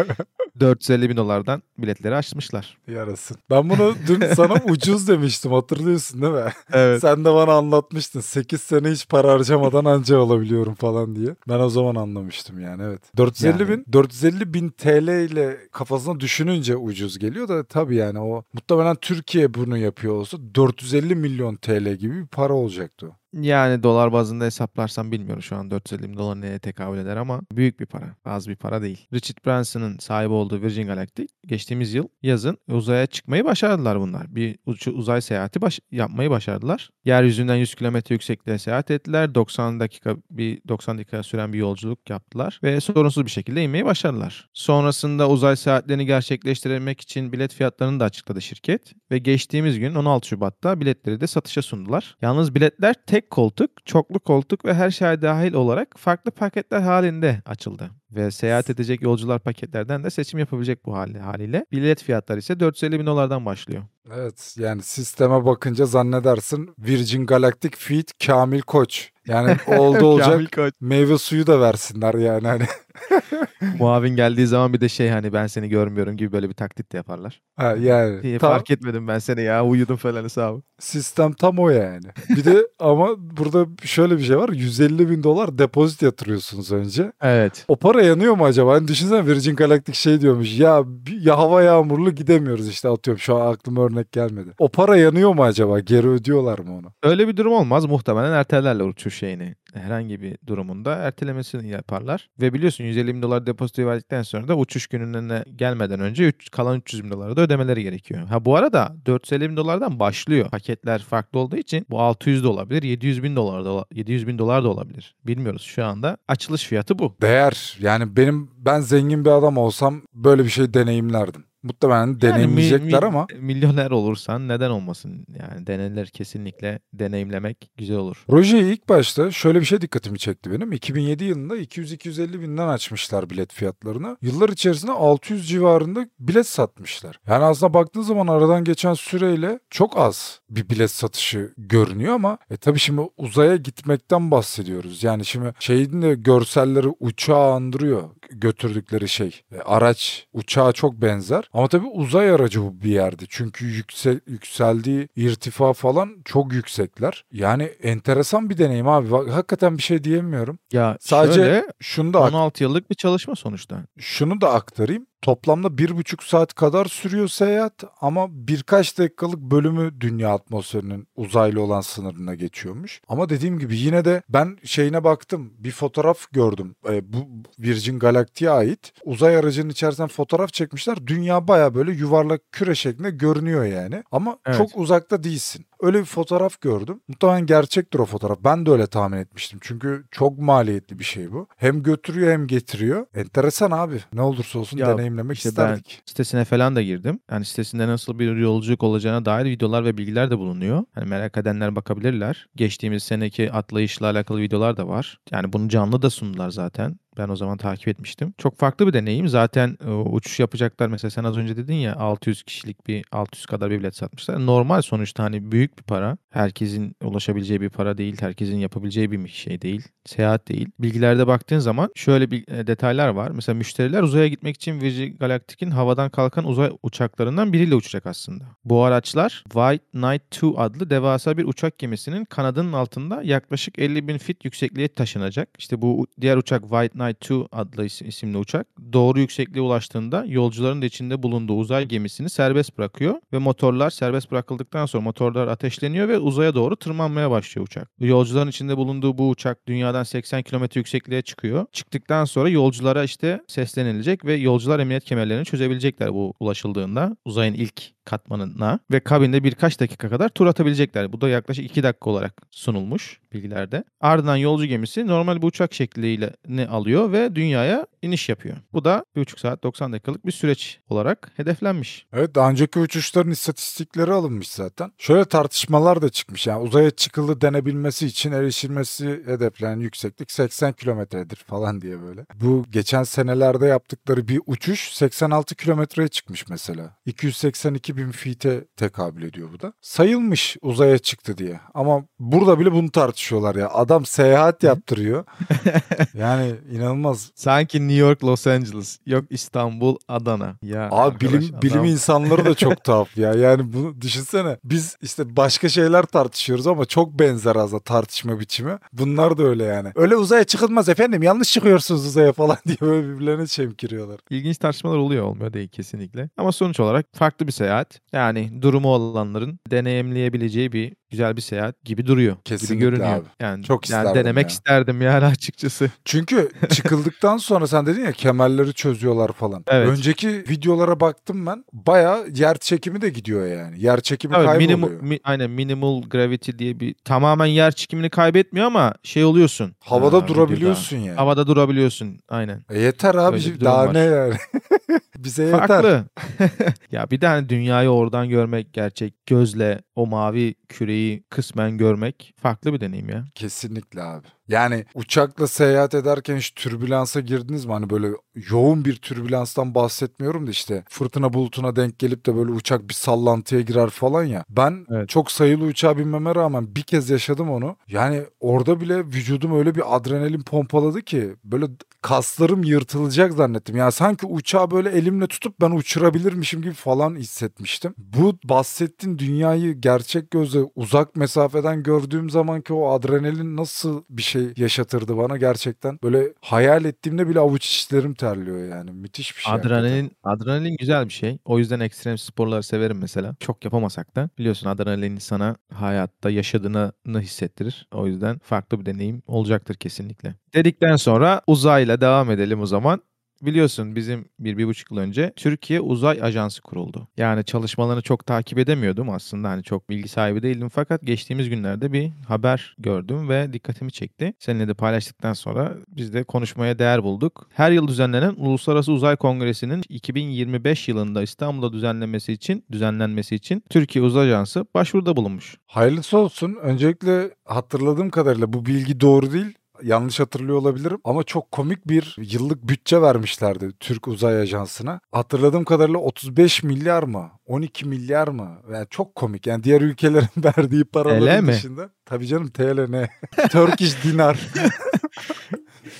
450 0.60 1.10
bin 1.10 1.16
dolardan 1.16 1.62
biletleri 1.78 2.14
açmışlar. 2.14 2.78
Yarasın. 2.88 3.36
Ben 3.50 3.70
bunu 3.70 3.94
dün 4.08 4.34
sana 4.34 4.54
ucuz 4.68 5.08
demiştim 5.08 5.52
hatırlıyorsun 5.52 6.22
değil 6.22 6.32
mi? 6.32 6.52
Evet. 6.72 7.00
Sen 7.00 7.24
de 7.24 7.34
bana 7.34 7.52
anlatmıştın. 7.52 8.20
8 8.20 8.60
sene 8.60 8.90
hiç 8.90 9.08
para 9.08 9.32
harcamadan 9.32 9.84
anca 9.84 10.18
alabiliyorum 10.20 10.74
falan 10.74 11.16
diye. 11.16 11.34
Ben 11.48 11.58
o 11.58 11.68
zaman 11.68 11.94
anlamıştım 11.94 12.60
yani 12.60 12.82
evet. 12.82 13.02
450 13.16 13.62
Yani- 13.62 13.68
bin 13.68 13.84
450 13.92 14.54
bin 14.54 14.68
TL 14.70 15.08
ile 15.30 15.56
kafasına 15.72 16.20
düşününce 16.20 16.76
ucuz 16.76 17.18
geliyor 17.18 17.48
da 17.48 17.64
tabii 17.64 17.96
yani 17.96 18.20
o 18.20 18.42
muhtemelen 18.54 18.96
Türkiye 18.96 19.54
bunu 19.54 19.76
yapıyor 19.78 20.14
olsa 20.14 20.38
450 20.54 21.14
milyon 21.14 21.56
TL 21.56 21.94
gibi 21.94 22.22
bir 22.22 22.26
para 22.26 22.52
olacaktı 22.52 23.06
o. 23.06 23.10
Yani 23.32 23.82
dolar 23.82 24.12
bazında 24.12 24.44
hesaplarsam 24.44 25.12
bilmiyorum 25.12 25.42
şu 25.42 25.56
an 25.56 25.70
450 25.70 26.02
bin 26.02 26.16
dolar 26.16 26.40
neye 26.40 26.58
tekabül 26.58 26.98
eder 26.98 27.16
ama 27.16 27.40
büyük 27.52 27.80
bir 27.80 27.86
para. 27.86 28.16
Az 28.24 28.48
bir 28.48 28.56
para 28.56 28.82
değil. 28.82 29.06
Richard 29.12 29.46
Branson'ın 29.46 29.98
sahibi 29.98 30.32
olduğu 30.32 30.62
Virgin 30.62 30.86
Galactic 30.86 31.26
geçtiğimiz 31.46 31.94
yıl 31.94 32.08
yazın 32.22 32.58
uzaya 32.68 33.06
çıkmayı 33.06 33.44
başardılar 33.44 34.00
bunlar. 34.00 34.34
Bir 34.34 34.58
uzay 34.92 35.20
seyahati 35.20 35.60
baş- 35.62 35.80
yapmayı 35.90 36.30
başardılar. 36.30 36.90
Yeryüzünden 37.04 37.56
100 37.56 37.74
kilometre 37.74 38.14
yüksekliğe 38.14 38.58
seyahat 38.58 38.90
ettiler. 38.90 39.34
90 39.34 39.80
dakika 39.80 40.16
bir 40.30 40.60
90 40.68 40.98
dakika 40.98 41.22
süren 41.22 41.52
bir 41.52 41.58
yolculuk 41.58 42.10
yaptılar 42.10 42.60
ve 42.62 42.80
sorunsuz 42.80 43.24
bir 43.24 43.30
şekilde 43.30 43.62
inmeyi 43.62 43.84
başardılar. 43.84 44.48
Sonrasında 44.52 45.28
uzay 45.28 45.56
seyahatlerini 45.56 46.06
gerçekleştirebilmek 46.06 47.00
için 47.00 47.32
bilet 47.32 47.54
fiyatlarını 47.54 48.00
da 48.00 48.04
açıkladı 48.04 48.42
şirket 48.42 48.92
ve 49.10 49.18
geçtiğimiz 49.18 49.78
gün 49.78 49.94
16 49.94 50.28
Şubat'ta 50.28 50.80
biletleri 50.80 51.20
de 51.20 51.26
satışa 51.26 51.62
sundular. 51.62 52.16
Yalnız 52.22 52.54
biletler 52.54 52.94
tek 53.06 53.25
tek 53.26 53.30
koltuk, 53.30 53.70
çoklu 53.86 54.18
koltuk 54.18 54.64
ve 54.64 54.74
her 54.74 54.90
şey 54.90 55.22
dahil 55.22 55.52
olarak 55.52 55.94
farklı 55.98 56.30
paketler 56.30 56.80
halinde 56.80 57.42
açıldı. 57.46 57.90
Ve 58.14 58.30
seyahat 58.30 58.70
edecek 58.70 59.02
yolcular 59.02 59.38
paketlerden 59.38 60.04
de 60.04 60.10
seçim 60.10 60.38
yapabilecek 60.38 60.86
bu 60.86 60.96
hali, 60.96 61.18
haliyle. 61.18 61.66
Bilet 61.72 62.02
fiyatları 62.02 62.38
ise 62.38 62.60
450 62.60 63.00
bin 63.00 63.06
dolardan 63.06 63.46
başlıyor. 63.46 63.82
Evet 64.14 64.54
yani 64.58 64.82
sisteme 64.82 65.44
bakınca 65.44 65.86
zannedersin 65.86 66.70
Virgin 66.78 67.26
Galactic 67.26 67.76
Feed 67.76 68.08
Kamil 68.26 68.60
Koç. 68.60 69.10
Yani 69.26 69.56
oldu 69.78 70.04
olacak 70.04 70.74
meyve 70.80 71.18
suyu 71.18 71.46
da 71.46 71.60
versinler 71.60 72.14
yani 72.14 72.46
hani. 72.48 72.66
Muavin 73.78 74.16
geldiği 74.16 74.46
zaman 74.46 74.72
bir 74.72 74.80
de 74.80 74.88
şey 74.88 75.08
hani 75.08 75.32
ben 75.32 75.46
seni 75.46 75.68
görmüyorum 75.68 76.16
gibi 76.16 76.32
böyle 76.32 76.48
bir 76.48 76.54
taklit 76.54 76.92
de 76.92 76.96
yaparlar. 76.96 77.40
Ha, 77.56 77.76
yani 77.80 78.22
Diye 78.22 78.38
tam 78.38 78.50
fark 78.50 78.70
etmedim 78.70 79.08
ben 79.08 79.18
seni 79.18 79.42
ya 79.42 79.64
uyudum 79.64 79.96
falan 79.96 80.24
hesabı. 80.24 80.62
sistem 80.78 81.32
tam 81.32 81.58
o 81.58 81.68
yani. 81.68 82.06
Bir 82.30 82.44
de 82.44 82.66
ama 82.78 83.08
burada 83.18 83.66
şöyle 83.82 84.18
bir 84.18 84.22
şey 84.22 84.36
var 84.38 84.48
150 84.48 85.10
bin 85.10 85.22
dolar 85.22 85.58
depozit 85.58 86.02
yatırıyorsunuz 86.02 86.72
önce. 86.72 87.12
Evet. 87.22 87.64
O 87.68 87.76
para 87.76 88.02
yanıyor 88.02 88.34
mu 88.36 88.44
acaba? 88.44 88.74
Hani 88.74 88.88
düşünsene 88.88 89.26
Virgin 89.26 89.56
Galactic 89.56 89.94
şey 89.94 90.20
diyormuş. 90.20 90.58
Ya 90.58 90.84
ya 91.20 91.38
hava 91.38 91.62
yağmurlu 91.62 92.14
gidemiyoruz 92.14 92.68
işte 92.68 92.88
atıyorum. 92.88 93.20
Şu 93.20 93.36
an 93.36 93.52
aklıma 93.52 93.84
örnek 93.84 94.12
gelmedi. 94.12 94.50
O 94.58 94.68
para 94.68 94.96
yanıyor 94.96 95.34
mu 95.34 95.44
acaba? 95.44 95.80
Geri 95.80 96.08
ödüyorlar 96.08 96.58
mı 96.58 96.76
onu? 96.78 96.92
Öyle 97.02 97.28
bir 97.28 97.36
durum 97.36 97.52
olmaz. 97.52 97.84
Muhtemelen 97.86 98.32
ertelerler 98.32 98.84
uçuş 98.84 99.14
şeyini. 99.18 99.54
Herhangi 99.80 100.22
bir 100.22 100.36
durumunda 100.46 100.94
ertelemesini 100.94 101.68
yaparlar. 101.68 102.28
Ve 102.40 102.52
biliyorsun 102.52 102.84
150 102.84 103.14
bin 103.14 103.22
dolar 103.22 103.46
depozitoyu 103.46 103.88
verdikten 103.88 104.22
sonra 104.22 104.48
da 104.48 104.56
uçuş 104.56 104.86
gününe 104.86 105.44
gelmeden 105.56 106.00
önce 106.00 106.24
üç- 106.24 106.50
kalan 106.50 106.78
300 106.78 107.04
bin 107.04 107.10
doları 107.10 107.36
da 107.36 107.40
ödemeleri 107.40 107.82
gerekiyor. 107.82 108.26
Ha 108.26 108.44
bu 108.44 108.56
arada 108.56 108.96
450 109.06 109.50
bin 109.50 109.56
dolardan 109.56 109.98
başlıyor. 110.00 110.48
Paketler 110.50 110.98
farklı 111.02 111.38
olduğu 111.38 111.56
için 111.56 111.86
bu 111.90 112.00
600 112.00 112.44
de 112.44 112.48
olabilir, 112.48 112.82
700 112.82 113.22
bin 113.22 113.36
dolar 113.36 113.64
da, 113.64 113.70
ola- 113.70 113.84
700 113.94 114.26
bin 114.26 114.38
dolar 114.38 114.64
da 114.64 114.68
olabilir. 114.68 115.14
Bilmiyoruz 115.26 115.62
şu 115.62 115.84
anda. 115.84 116.16
Açılış 116.28 116.64
fiyatı 116.64 116.98
bu. 116.98 117.16
Değer. 117.22 117.76
Yani 117.80 118.16
benim 118.16 118.50
ben 118.58 118.80
zengin 118.80 119.24
bir 119.24 119.30
adam 119.30 119.56
olsam 119.56 120.02
böyle 120.14 120.44
bir 120.44 120.48
şey 120.50 120.74
deneyimlerdim. 120.74 121.44
Muhtemelen 121.66 121.98
Yani 122.06 122.14
mi- 122.16 122.20
deneyimleyecekler 122.20 123.02
ama 123.02 123.26
Milyoner 123.38 123.90
olursan 123.90 124.48
neden 124.48 124.70
olmasın? 124.70 125.26
Yani 125.40 125.66
denenir 125.66 126.06
kesinlikle 126.06 126.78
deneyimlemek 126.92 127.70
güzel 127.76 127.96
olur. 127.96 128.24
Roger 128.30 128.58
ilk 128.60 128.88
başta 128.88 129.30
şöyle 129.30 129.60
bir 129.60 129.64
şey 129.64 129.80
dikkatimi 129.80 130.18
çekti 130.18 130.52
benim. 130.52 130.72
2007 130.72 131.24
yılında 131.24 131.56
200-250 131.56 132.40
binden 132.40 132.68
açmışlar 132.68 133.30
bilet 133.30 133.52
fiyatlarını. 133.52 134.16
Yıllar 134.22 134.48
içerisinde 134.48 134.92
600 134.92 135.48
civarında 135.48 136.08
bilet 136.20 136.46
satmışlar. 136.48 137.20
Yani 137.28 137.44
aslında 137.44 137.74
baktığın 137.74 138.02
zaman 138.02 138.26
aradan 138.26 138.64
geçen 138.64 138.94
süreyle 138.94 139.58
çok 139.70 139.98
az 139.98 140.40
bir 140.50 140.68
bilet 140.68 140.90
satışı 140.90 141.54
görünüyor 141.58 142.14
ama 142.14 142.38
e 142.50 142.56
tabii 142.56 142.78
şimdi 142.78 143.00
uzaya 143.16 143.56
gitmekten 143.56 144.30
bahsediyoruz. 144.30 145.04
Yani 145.04 145.24
şimdi 145.24 145.52
şeyin 145.58 146.02
de 146.02 146.14
görselleri 146.14 146.88
uçağı 147.00 147.52
andırıyor 147.52 148.02
götürdükleri 148.30 149.08
şey. 149.08 149.40
E, 149.52 149.58
araç 149.58 150.26
uçağa 150.32 150.72
çok 150.72 150.92
benzer. 151.02 151.44
Ama 151.56 151.68
tabii 151.68 151.86
uzay 151.86 152.30
aracı 152.30 152.62
bu 152.62 152.80
bir 152.82 152.90
yerde. 152.90 153.24
Çünkü 153.28 153.66
yüksek 153.66 154.18
yükseldiği 154.26 155.08
irtifa 155.16 155.72
falan 155.72 156.10
çok 156.24 156.52
yüksekler. 156.52 157.24
Yani 157.32 157.62
enteresan 157.62 158.50
bir 158.50 158.58
deneyim 158.58 158.88
abi. 158.88 159.10
Bak, 159.10 159.30
Hakikaten 159.30 159.78
bir 159.78 159.82
şey 159.82 160.04
diyemiyorum. 160.04 160.58
Ya 160.72 160.96
Sadece 161.00 161.34
şöyle 161.40 161.66
şunu 161.80 162.12
da 162.14 162.20
ak- 162.20 162.28
16 162.34 162.62
yıllık 162.62 162.90
bir 162.90 162.94
çalışma 162.94 163.36
sonuçta. 163.36 163.82
şunu 163.98 164.40
da 164.40 164.52
aktarayım. 164.54 165.06
Toplamda 165.22 165.78
bir 165.78 165.96
buçuk 165.96 166.22
saat 166.22 166.54
kadar 166.54 166.84
sürüyor 166.84 167.28
seyahat 167.28 167.84
ama 168.00 168.26
birkaç 168.30 168.98
dakikalık 168.98 169.38
bölümü 169.38 170.00
dünya 170.00 170.30
atmosferinin 170.34 171.08
uzaylı 171.16 171.62
olan 171.62 171.80
sınırına 171.80 172.34
geçiyormuş. 172.34 173.00
Ama 173.08 173.28
dediğim 173.28 173.58
gibi 173.58 173.76
yine 173.76 174.04
de 174.04 174.22
ben 174.28 174.58
şeyine 174.64 175.04
baktım. 175.04 175.52
Bir 175.58 175.70
fotoğraf 175.70 176.32
gördüm. 176.32 176.74
E, 176.88 177.12
bu 177.12 177.18
Virgin 177.58 177.98
Galactic'e 177.98 178.50
ait. 178.50 178.92
Uzay 179.04 179.36
aracının 179.36 179.70
içerisinden 179.70 180.08
fotoğraf 180.08 180.52
çekmişler. 180.52 181.06
Dünya 181.06 181.48
baya 181.48 181.74
böyle 181.74 181.92
yuvarlak 181.92 182.52
küre 182.52 182.74
şeklinde 182.74 183.10
görünüyor 183.10 183.64
yani. 183.64 184.02
Ama 184.12 184.38
Evet. 184.46 184.58
çok 184.58 184.70
uzakta 184.74 185.22
değilsin. 185.22 185.66
Öyle 185.80 186.00
bir 186.00 186.04
fotoğraf 186.04 186.60
gördüm. 186.60 187.00
Muhtemelen 187.08 187.46
gerçektir 187.46 187.98
o 187.98 188.04
fotoğraf. 188.04 188.38
Ben 188.44 188.66
de 188.66 188.70
öyle 188.70 188.86
tahmin 188.86 189.16
etmiştim. 189.16 189.58
Çünkü 189.62 190.04
çok 190.10 190.38
maliyetli 190.38 190.98
bir 190.98 191.04
şey 191.04 191.32
bu. 191.32 191.48
Hem 191.56 191.82
götürüyor 191.82 192.32
hem 192.32 192.46
getiriyor. 192.46 193.06
Enteresan 193.14 193.70
abi. 193.70 194.00
Ne 194.12 194.22
olursa 194.22 194.58
olsun 194.58 194.78
Ya, 194.78 194.86
deneyimlemek 194.86 195.36
işte 195.36 195.48
isterdik. 195.48 196.02
Sitesine 196.06 196.44
falan 196.44 196.76
da 196.76 196.82
girdim. 196.82 197.20
Yani 197.30 197.44
sitesinde 197.44 197.86
nasıl 197.88 198.18
bir 198.18 198.36
yolculuk 198.36 198.82
olacağına 198.82 199.24
dair 199.24 199.44
videolar 199.44 199.84
ve 199.84 199.98
bilgiler 199.98 200.30
de 200.30 200.38
bulunuyor. 200.38 200.84
Hani 200.94 201.08
merak 201.08 201.36
edenler 201.36 201.76
bakabilirler. 201.76 202.46
Geçtiğimiz 202.56 203.02
seneki 203.02 203.52
atlayışla 203.52 204.10
alakalı 204.10 204.40
videolar 204.40 204.76
da 204.76 204.88
var. 204.88 205.20
Yani 205.30 205.52
bunu 205.52 205.68
canlı 205.68 206.02
da 206.02 206.10
sundular 206.10 206.50
zaten. 206.50 206.98
Ben 207.18 207.28
o 207.28 207.36
zaman 207.36 207.58
takip 207.58 207.88
etmiştim. 207.88 208.34
Çok 208.38 208.56
farklı 208.56 208.86
bir 208.86 208.92
deneyim. 208.92 209.28
Zaten 209.28 209.78
e, 209.86 209.90
uçuş 209.90 210.40
yapacaklar. 210.40 210.88
Mesela 210.88 211.10
sen 211.10 211.24
az 211.24 211.36
önce 211.36 211.56
dedin 211.56 211.74
ya 211.74 211.96
600 211.96 212.42
kişilik 212.42 212.86
bir 212.86 213.04
600 213.12 213.46
kadar 213.46 213.70
bir 213.70 213.78
bilet 213.78 213.96
satmışlar. 213.96 214.46
Normal 214.46 214.82
sonuçta 214.82 215.24
hani 215.24 215.52
büyük 215.52 215.78
bir 215.78 215.82
para. 215.82 216.16
Herkesin 216.30 216.96
ulaşabileceği 217.04 217.60
bir 217.60 217.68
para 217.68 217.98
değil. 217.98 218.16
Herkesin 218.20 218.56
yapabileceği 218.56 219.10
bir 219.10 219.28
şey 219.28 219.62
değil. 219.62 219.88
Seyahat 220.04 220.48
değil. 220.48 220.68
Bilgilerde 220.78 221.26
baktığın 221.26 221.58
zaman 221.58 221.90
şöyle 221.94 222.30
bir 222.30 222.48
e, 222.48 222.66
detaylar 222.66 223.08
var. 223.08 223.30
Mesela 223.30 223.56
müşteriler 223.56 224.02
uzaya 224.02 224.28
gitmek 224.28 224.56
için 224.56 224.80
Virgin 224.80 225.16
Galactic'in 225.16 225.70
havadan 225.70 226.10
kalkan 226.10 226.44
uzay 226.44 226.70
uçaklarından 226.82 227.52
biriyle 227.52 227.74
uçacak 227.74 228.06
aslında. 228.06 228.44
Bu 228.64 228.84
araçlar 228.84 229.44
White 229.44 229.84
Knight 229.92 230.22
2 230.36 230.46
adlı 230.56 230.90
devasa 230.90 231.36
bir 231.36 231.44
uçak 231.44 231.78
gemisinin 231.78 232.24
kanadının 232.24 232.72
altında 232.72 233.22
yaklaşık 233.22 233.78
50 233.78 234.08
bin 234.08 234.18
fit 234.18 234.44
yüksekliğe 234.44 234.88
taşınacak. 234.88 235.48
İşte 235.58 235.82
bu 235.82 236.06
diğer 236.20 236.36
uçak 236.36 236.62
White 236.62 236.98
Knight 236.98 237.05
2 237.10 237.34
adlı 237.52 237.84
is- 237.84 238.04
isimli 238.06 238.38
uçak 238.38 238.66
doğru 238.92 239.20
yüksekliğe 239.20 239.62
ulaştığında 239.62 240.24
yolcuların 240.28 240.82
da 240.82 240.86
içinde 240.86 241.22
bulunduğu 241.22 241.54
uzay 241.54 241.84
gemisini 241.84 242.30
serbest 242.30 242.78
bırakıyor 242.78 243.14
ve 243.32 243.38
motorlar 243.38 243.90
serbest 243.90 244.30
bırakıldıktan 244.30 244.86
sonra 244.86 245.02
motorlar 245.02 245.46
ateşleniyor 245.48 246.08
ve 246.08 246.18
uzaya 246.18 246.54
doğru 246.54 246.76
tırmanmaya 246.76 247.30
başlıyor 247.30 247.66
uçak. 247.66 247.90
Yolcuların 248.00 248.50
içinde 248.50 248.76
bulunduğu 248.76 249.18
bu 249.18 249.28
uçak 249.28 249.68
dünyadan 249.68 250.02
80 250.02 250.42
kilometre 250.42 250.78
yüksekliğe 250.78 251.22
çıkıyor. 251.22 251.66
Çıktıktan 251.72 252.24
sonra 252.24 252.48
yolculara 252.48 253.04
işte 253.04 253.40
seslenilecek 253.46 254.24
ve 254.24 254.34
yolcular 254.34 254.80
emniyet 254.80 255.04
kemerlerini 255.04 255.44
çözebilecekler 255.44 256.14
bu 256.14 256.34
ulaşıldığında 256.40 257.16
uzayın 257.24 257.54
ilk 257.54 257.95
katmanına 258.06 258.78
ve 258.90 259.00
kabinde 259.00 259.44
birkaç 259.44 259.80
dakika 259.80 260.08
kadar 260.08 260.28
tur 260.28 260.46
atabilecekler. 260.46 261.12
Bu 261.12 261.20
da 261.20 261.28
yaklaşık 261.28 261.64
2 261.64 261.82
dakika 261.82 262.10
olarak 262.10 262.42
sunulmuş 262.50 263.20
bilgilerde. 263.32 263.84
Ardından 264.00 264.36
yolcu 264.36 264.66
gemisi 264.66 265.06
normal 265.06 265.42
bir 265.42 265.46
uçak 265.46 265.74
şekliyle 265.74 266.32
ne 266.48 266.68
alıyor 266.68 267.12
ve 267.12 267.34
dünyaya 267.34 267.86
iniş 268.02 268.28
yapıyor. 268.28 268.56
Bu 268.72 268.84
da 268.84 269.04
1,5 269.16 269.40
saat 269.40 269.62
90 269.62 269.92
dakikalık 269.92 270.26
bir 270.26 270.32
süreç 270.32 270.80
olarak 270.88 271.32
hedeflenmiş. 271.36 272.06
Evet 272.12 272.34
daha 272.34 272.50
önceki 272.50 272.78
uçuşların 272.78 273.30
istatistikleri 273.30 274.12
alınmış 274.12 274.48
zaten. 274.48 274.92
Şöyle 274.98 275.24
tartışmalar 275.24 276.02
da 276.02 276.08
çıkmış. 276.08 276.46
Yani 276.46 276.62
uzaya 276.62 276.90
çıkıldı 276.90 277.40
denebilmesi 277.40 278.06
için 278.06 278.32
erişilmesi 278.32 279.22
hedeflenen 279.26 279.80
yükseklik 279.80 280.30
80 280.30 280.72
kilometredir 280.72 281.36
falan 281.36 281.80
diye 281.80 282.02
böyle. 282.02 282.26
Bu 282.34 282.66
geçen 282.70 283.02
senelerde 283.02 283.66
yaptıkları 283.66 284.28
bir 284.28 284.40
uçuş 284.46 284.92
86 284.92 285.54
kilometreye 285.54 286.08
çıkmış 286.08 286.48
mesela. 286.48 286.96
282 287.06 287.95
bin 287.96 288.10
feet'e 288.10 288.64
tekabül 288.76 289.22
ediyor 289.22 289.48
bu 289.52 289.60
da. 289.60 289.72
Sayılmış 289.80 290.56
uzaya 290.62 290.98
çıktı 290.98 291.38
diye. 291.38 291.60
Ama 291.74 292.04
burada 292.18 292.60
bile 292.60 292.72
bunu 292.72 292.90
tartışıyorlar 292.90 293.54
ya. 293.54 293.68
Adam 293.68 294.06
seyahat 294.06 294.62
yaptırıyor. 294.62 295.24
yani 296.14 296.54
inanılmaz. 296.72 297.30
Sanki 297.34 297.78
New 297.80 297.94
York, 297.96 298.24
Los 298.24 298.46
Angeles, 298.46 298.98
yok 299.06 299.24
İstanbul, 299.30 299.96
Adana. 300.08 300.54
Ya 300.62 300.88
Abi 300.90 301.20
bilim 301.20 301.34
arkadaş, 301.34 301.62
bilim 301.62 301.76
adam- 301.78 301.86
insanları 301.86 302.44
da 302.44 302.54
çok 302.54 302.84
tuhaf 302.84 303.16
ya. 303.18 303.32
Yani 303.32 303.72
bunu 303.72 304.00
düşünsene. 304.00 304.56
Biz 304.64 304.96
işte 305.02 305.36
başka 305.36 305.68
şeyler 305.68 306.02
tartışıyoruz 306.02 306.66
ama 306.66 306.84
çok 306.84 307.18
benzer 307.18 307.56
aslında 307.56 307.82
tartışma 307.82 308.40
biçimi. 308.40 308.78
Bunlar 308.92 309.38
da 309.38 309.42
öyle 309.42 309.64
yani. 309.64 309.92
Öyle 309.94 310.16
uzaya 310.16 310.44
çıkılmaz 310.44 310.88
efendim. 310.88 311.22
Yanlış 311.22 311.52
çıkıyorsunuz 311.52 312.06
uzaya 312.06 312.32
falan 312.32 312.56
diye 312.66 312.76
böyle 312.80 313.08
birbirlerine 313.08 313.46
çemkiriyorlar. 313.46 314.20
İlginç 314.30 314.58
tartışmalar 314.58 314.96
oluyor 314.96 315.24
olmuyor 315.24 315.52
değil 315.52 315.68
kesinlikle. 315.68 316.28
Ama 316.36 316.52
sonuç 316.52 316.80
olarak 316.80 317.06
farklı 317.12 317.46
bir 317.46 317.52
seyahat. 317.52 317.85
Yani 318.12 318.62
durumu 318.62 318.88
olanların 318.88 319.60
deneyimleyebileceği 319.70 320.72
bir 320.72 320.96
güzel 321.10 321.36
bir 321.36 321.40
seyahat 321.40 321.84
gibi 321.84 322.06
duruyor. 322.06 322.36
Kesinlikle 322.44 322.74
gibi 322.74 322.84
görünüyor. 322.84 323.16
abi. 323.18 323.26
Yani, 323.40 323.64
Çok 323.64 323.90
yani 323.90 324.00
isterdim 324.00 324.20
denemek 324.24 324.44
ya. 324.44 324.48
isterdim 324.48 325.02
yani 325.02 325.24
açıkçası. 325.24 325.90
Çünkü 326.04 326.48
çıkıldıktan 326.70 327.36
sonra 327.36 327.66
sen 327.66 327.86
dedin 327.86 328.04
ya 328.04 328.12
kemerleri 328.12 328.74
çözüyorlar 328.74 329.32
falan. 329.32 329.64
Evet. 329.68 329.88
Önceki 329.88 330.28
videolara 330.28 331.00
baktım 331.00 331.46
ben. 331.46 331.64
Baya 331.72 332.18
yer 332.34 332.58
çekimi 332.58 333.00
de 333.00 333.08
gidiyor 333.08 333.46
yani. 333.46 333.82
Yer 333.82 334.00
çekimi 334.00 334.34
Evet, 334.36 334.46
kayboluyor. 334.46 334.78
minimal, 334.78 335.02
mi- 335.08 335.20
aynen 335.24 335.50
minimal 335.50 336.02
gravity 336.02 336.50
diye 336.58 336.80
bir 336.80 336.94
tamamen 337.04 337.46
yer 337.46 337.72
çekimini 337.72 338.10
kaybetmiyor 338.10 338.66
ama 338.66 338.94
şey 339.02 339.24
oluyorsun. 339.24 339.72
Havada 339.80 340.16
Ha, 340.22 340.28
durabiliyorsun 340.28 340.96
videoda. 340.96 341.08
yani. 341.08 341.16
Havada 341.18 341.46
durabiliyorsun 341.46 342.18
aynen. 342.28 342.64
E 342.70 342.78
yeter 342.80 343.14
abi. 343.14 343.60
Daha 343.64 343.86
var. 343.86 343.94
ne 343.94 343.98
yani? 343.98 344.34
Bize 345.18 345.42
yeter. 345.42 345.58
Farklı. 345.68 346.04
ya 346.92 347.10
bir 347.10 347.20
de 347.20 347.26
hani 347.26 347.48
dünyayı 347.48 347.88
oradan 347.88 348.28
görmek 348.28 348.72
gerçek 348.72 349.26
gözle 349.26 349.82
o 349.94 350.06
mavi 350.06 350.54
küreyi 350.68 350.95
kısmen 351.30 351.78
görmek 351.78 352.34
farklı 352.36 352.72
bir 352.72 352.80
deneyim 352.80 353.08
ya. 353.08 353.24
Kesinlikle 353.34 354.02
abi. 354.02 354.26
Yani 354.48 354.84
uçakla 354.94 355.46
seyahat 355.46 355.94
ederken 355.94 356.36
hiç 356.36 356.50
türbülansa 356.50 357.20
girdiniz 357.20 357.64
mi? 357.64 357.72
Hani 357.72 357.90
böyle 357.90 358.08
yoğun 358.50 358.84
bir 358.84 358.96
türbülanstan 358.96 359.74
bahsetmiyorum 359.74 360.46
da 360.46 360.50
işte 360.50 360.84
fırtına 360.88 361.32
bulutuna 361.32 361.76
denk 361.76 361.98
gelip 361.98 362.26
de 362.26 362.36
böyle 362.36 362.52
uçak 362.52 362.88
bir 362.88 362.94
sallantıya 362.94 363.60
girer 363.60 363.90
falan 363.90 364.24
ya. 364.24 364.44
Ben 364.50 364.86
Evet. 364.90 365.08
çok 365.08 365.30
sayılı 365.30 365.64
uçağa 365.64 365.98
binmeme 365.98 366.34
rağmen 366.34 366.76
bir 366.76 366.82
kez 366.82 367.10
yaşadım 367.10 367.50
onu. 367.50 367.76
Yani 367.88 368.22
orada 368.40 368.80
bile 368.80 368.98
vücudum 368.98 369.58
öyle 369.58 369.74
bir 369.74 369.96
adrenalin 369.96 370.42
pompaladı 370.42 371.02
ki 371.02 371.34
böyle 371.44 371.66
kaslarım 372.02 372.64
yırtılacak 372.64 373.32
zannettim. 373.32 373.76
Yani 373.76 373.92
sanki 373.92 374.26
uçağı 374.26 374.70
böyle 374.70 374.90
elimle 374.90 375.26
tutup 375.26 375.60
ben 375.60 375.70
uçurabilirmişim 375.70 376.62
gibi 376.62 376.74
falan 376.74 377.16
hissetmiştim. 377.16 377.94
Bu 377.98 378.38
bahsettiğin 378.44 379.18
dünyayı 379.18 379.72
gerçek 379.80 380.30
gözle 380.30 380.60
uzak 380.74 381.16
mesafeden 381.16 381.82
gördüğüm 381.82 382.30
zaman 382.30 382.60
ki 382.60 382.72
o 382.72 382.90
adrenalin 382.90 383.56
nasıl 383.56 384.02
bir 384.10 384.22
şey 384.22 384.35
yaşatırdı 384.56 385.16
bana 385.16 385.36
gerçekten. 385.36 385.98
Böyle 386.02 386.32
hayal 386.40 386.84
ettiğimde 386.84 387.28
bile 387.28 387.40
avuç 387.40 387.66
içlerim 387.66 388.14
terliyor 388.14 388.68
yani. 388.68 388.90
Müthiş 388.90 389.36
bir 389.36 389.42
şey. 389.42 389.52
hakikaten. 389.52 389.76
Adrenalin, 389.80 390.12
adrenalin 390.24 390.76
güzel 390.80 391.04
bir 391.08 391.12
şey. 391.12 391.38
O 391.44 391.58
yüzden 391.58 391.80
ekstrem 391.80 392.18
sporları 392.18 392.62
severim 392.62 392.98
mesela. 393.00 393.36
Çok 393.40 393.64
yapamasak 393.64 394.16
da 394.16 394.30
biliyorsun 394.38 394.68
adrenalin 394.68 395.18
sana 395.18 395.56
hayatta 395.72 396.30
yaşadığını 396.30 397.20
hissettirir. 397.20 397.88
O 397.94 398.06
yüzden 398.06 398.38
farklı 398.38 398.80
bir 398.80 398.86
deneyim 398.86 399.22
olacaktır 399.26 399.74
kesinlikle. 399.74 400.34
Dedikten 400.54 400.96
sonra 400.96 401.40
uzayla 401.46 402.00
devam 402.00 402.30
edelim 402.30 402.60
o 402.60 402.66
zaman. 402.66 403.02
Biliyorsun 403.42 403.96
bizim 403.96 404.28
bir, 404.38 404.58
bir 404.58 404.66
buçuk 404.66 404.90
yıl 404.90 404.98
önce 404.98 405.32
Türkiye 405.36 405.80
Uzay 405.80 406.22
Ajansı 406.22 406.62
kuruldu. 406.62 407.08
Yani 407.16 407.44
çalışmalarını 407.44 408.02
çok 408.02 408.26
takip 408.26 408.58
edemiyordum 408.58 409.10
aslında. 409.10 409.48
Hani 409.48 409.62
çok 409.62 409.90
bilgi 409.90 410.08
sahibi 410.08 410.42
değildim 410.42 410.68
fakat 410.68 411.02
geçtiğimiz 411.02 411.48
günlerde 411.48 411.92
bir 411.92 412.10
haber 412.28 412.76
gördüm 412.78 413.28
ve 413.28 413.52
dikkatimi 413.52 413.92
çekti. 413.92 414.34
Seninle 414.38 414.68
de 414.68 414.74
paylaştıktan 414.74 415.32
sonra 415.32 415.74
biz 415.88 416.12
de 416.12 416.24
konuşmaya 416.24 416.78
değer 416.78 417.02
bulduk. 417.02 417.48
Her 417.52 417.70
yıl 417.70 417.88
düzenlenen 417.88 418.34
Uluslararası 418.36 418.92
Uzay 418.92 419.16
Kongresi'nin 419.16 419.82
2025 419.88 420.88
yılında 420.88 421.22
İstanbul'da 421.22 421.72
düzenlenmesi 421.72 422.32
için 422.32 422.64
düzenlenmesi 422.72 423.34
için 423.34 423.62
Türkiye 423.70 424.04
Uzay 424.04 424.26
Ajansı 424.26 424.66
başvuruda 424.74 425.16
bulunmuş. 425.16 425.56
Hayırlısı 425.66 426.18
olsun. 426.18 426.56
Öncelikle 426.62 427.30
hatırladığım 427.44 428.10
kadarıyla 428.10 428.52
bu 428.52 428.66
bilgi 428.66 429.00
doğru 429.00 429.32
değil. 429.32 429.54
Yanlış 429.82 430.20
hatırlıyor 430.20 430.58
olabilirim 430.58 430.98
ama 431.04 431.22
çok 431.22 431.52
komik 431.52 431.88
bir 431.88 432.16
yıllık 432.18 432.68
bütçe 432.68 433.02
vermişlerdi 433.02 433.72
Türk 433.80 434.08
Uzay 434.08 434.40
Ajansı'na. 434.40 435.00
Hatırladığım 435.12 435.64
kadarıyla 435.64 435.98
35 435.98 436.62
milyar 436.62 437.02
mı? 437.02 437.30
12 437.46 437.88
milyar 437.88 438.28
mı? 438.28 438.58
Yani 438.72 438.86
çok 438.90 439.14
komik. 439.14 439.46
Yani 439.46 439.64
diğer 439.64 439.80
ülkelerin 439.80 440.28
verdiği 440.44 440.84
paraların 440.84 441.44
mi? 441.44 441.52
dışında. 441.52 441.90
Tabii 442.04 442.26
canım 442.26 442.48
TL 442.48 442.88
ne? 442.90 443.08
Turkish 443.50 444.04
dinar. 444.04 444.38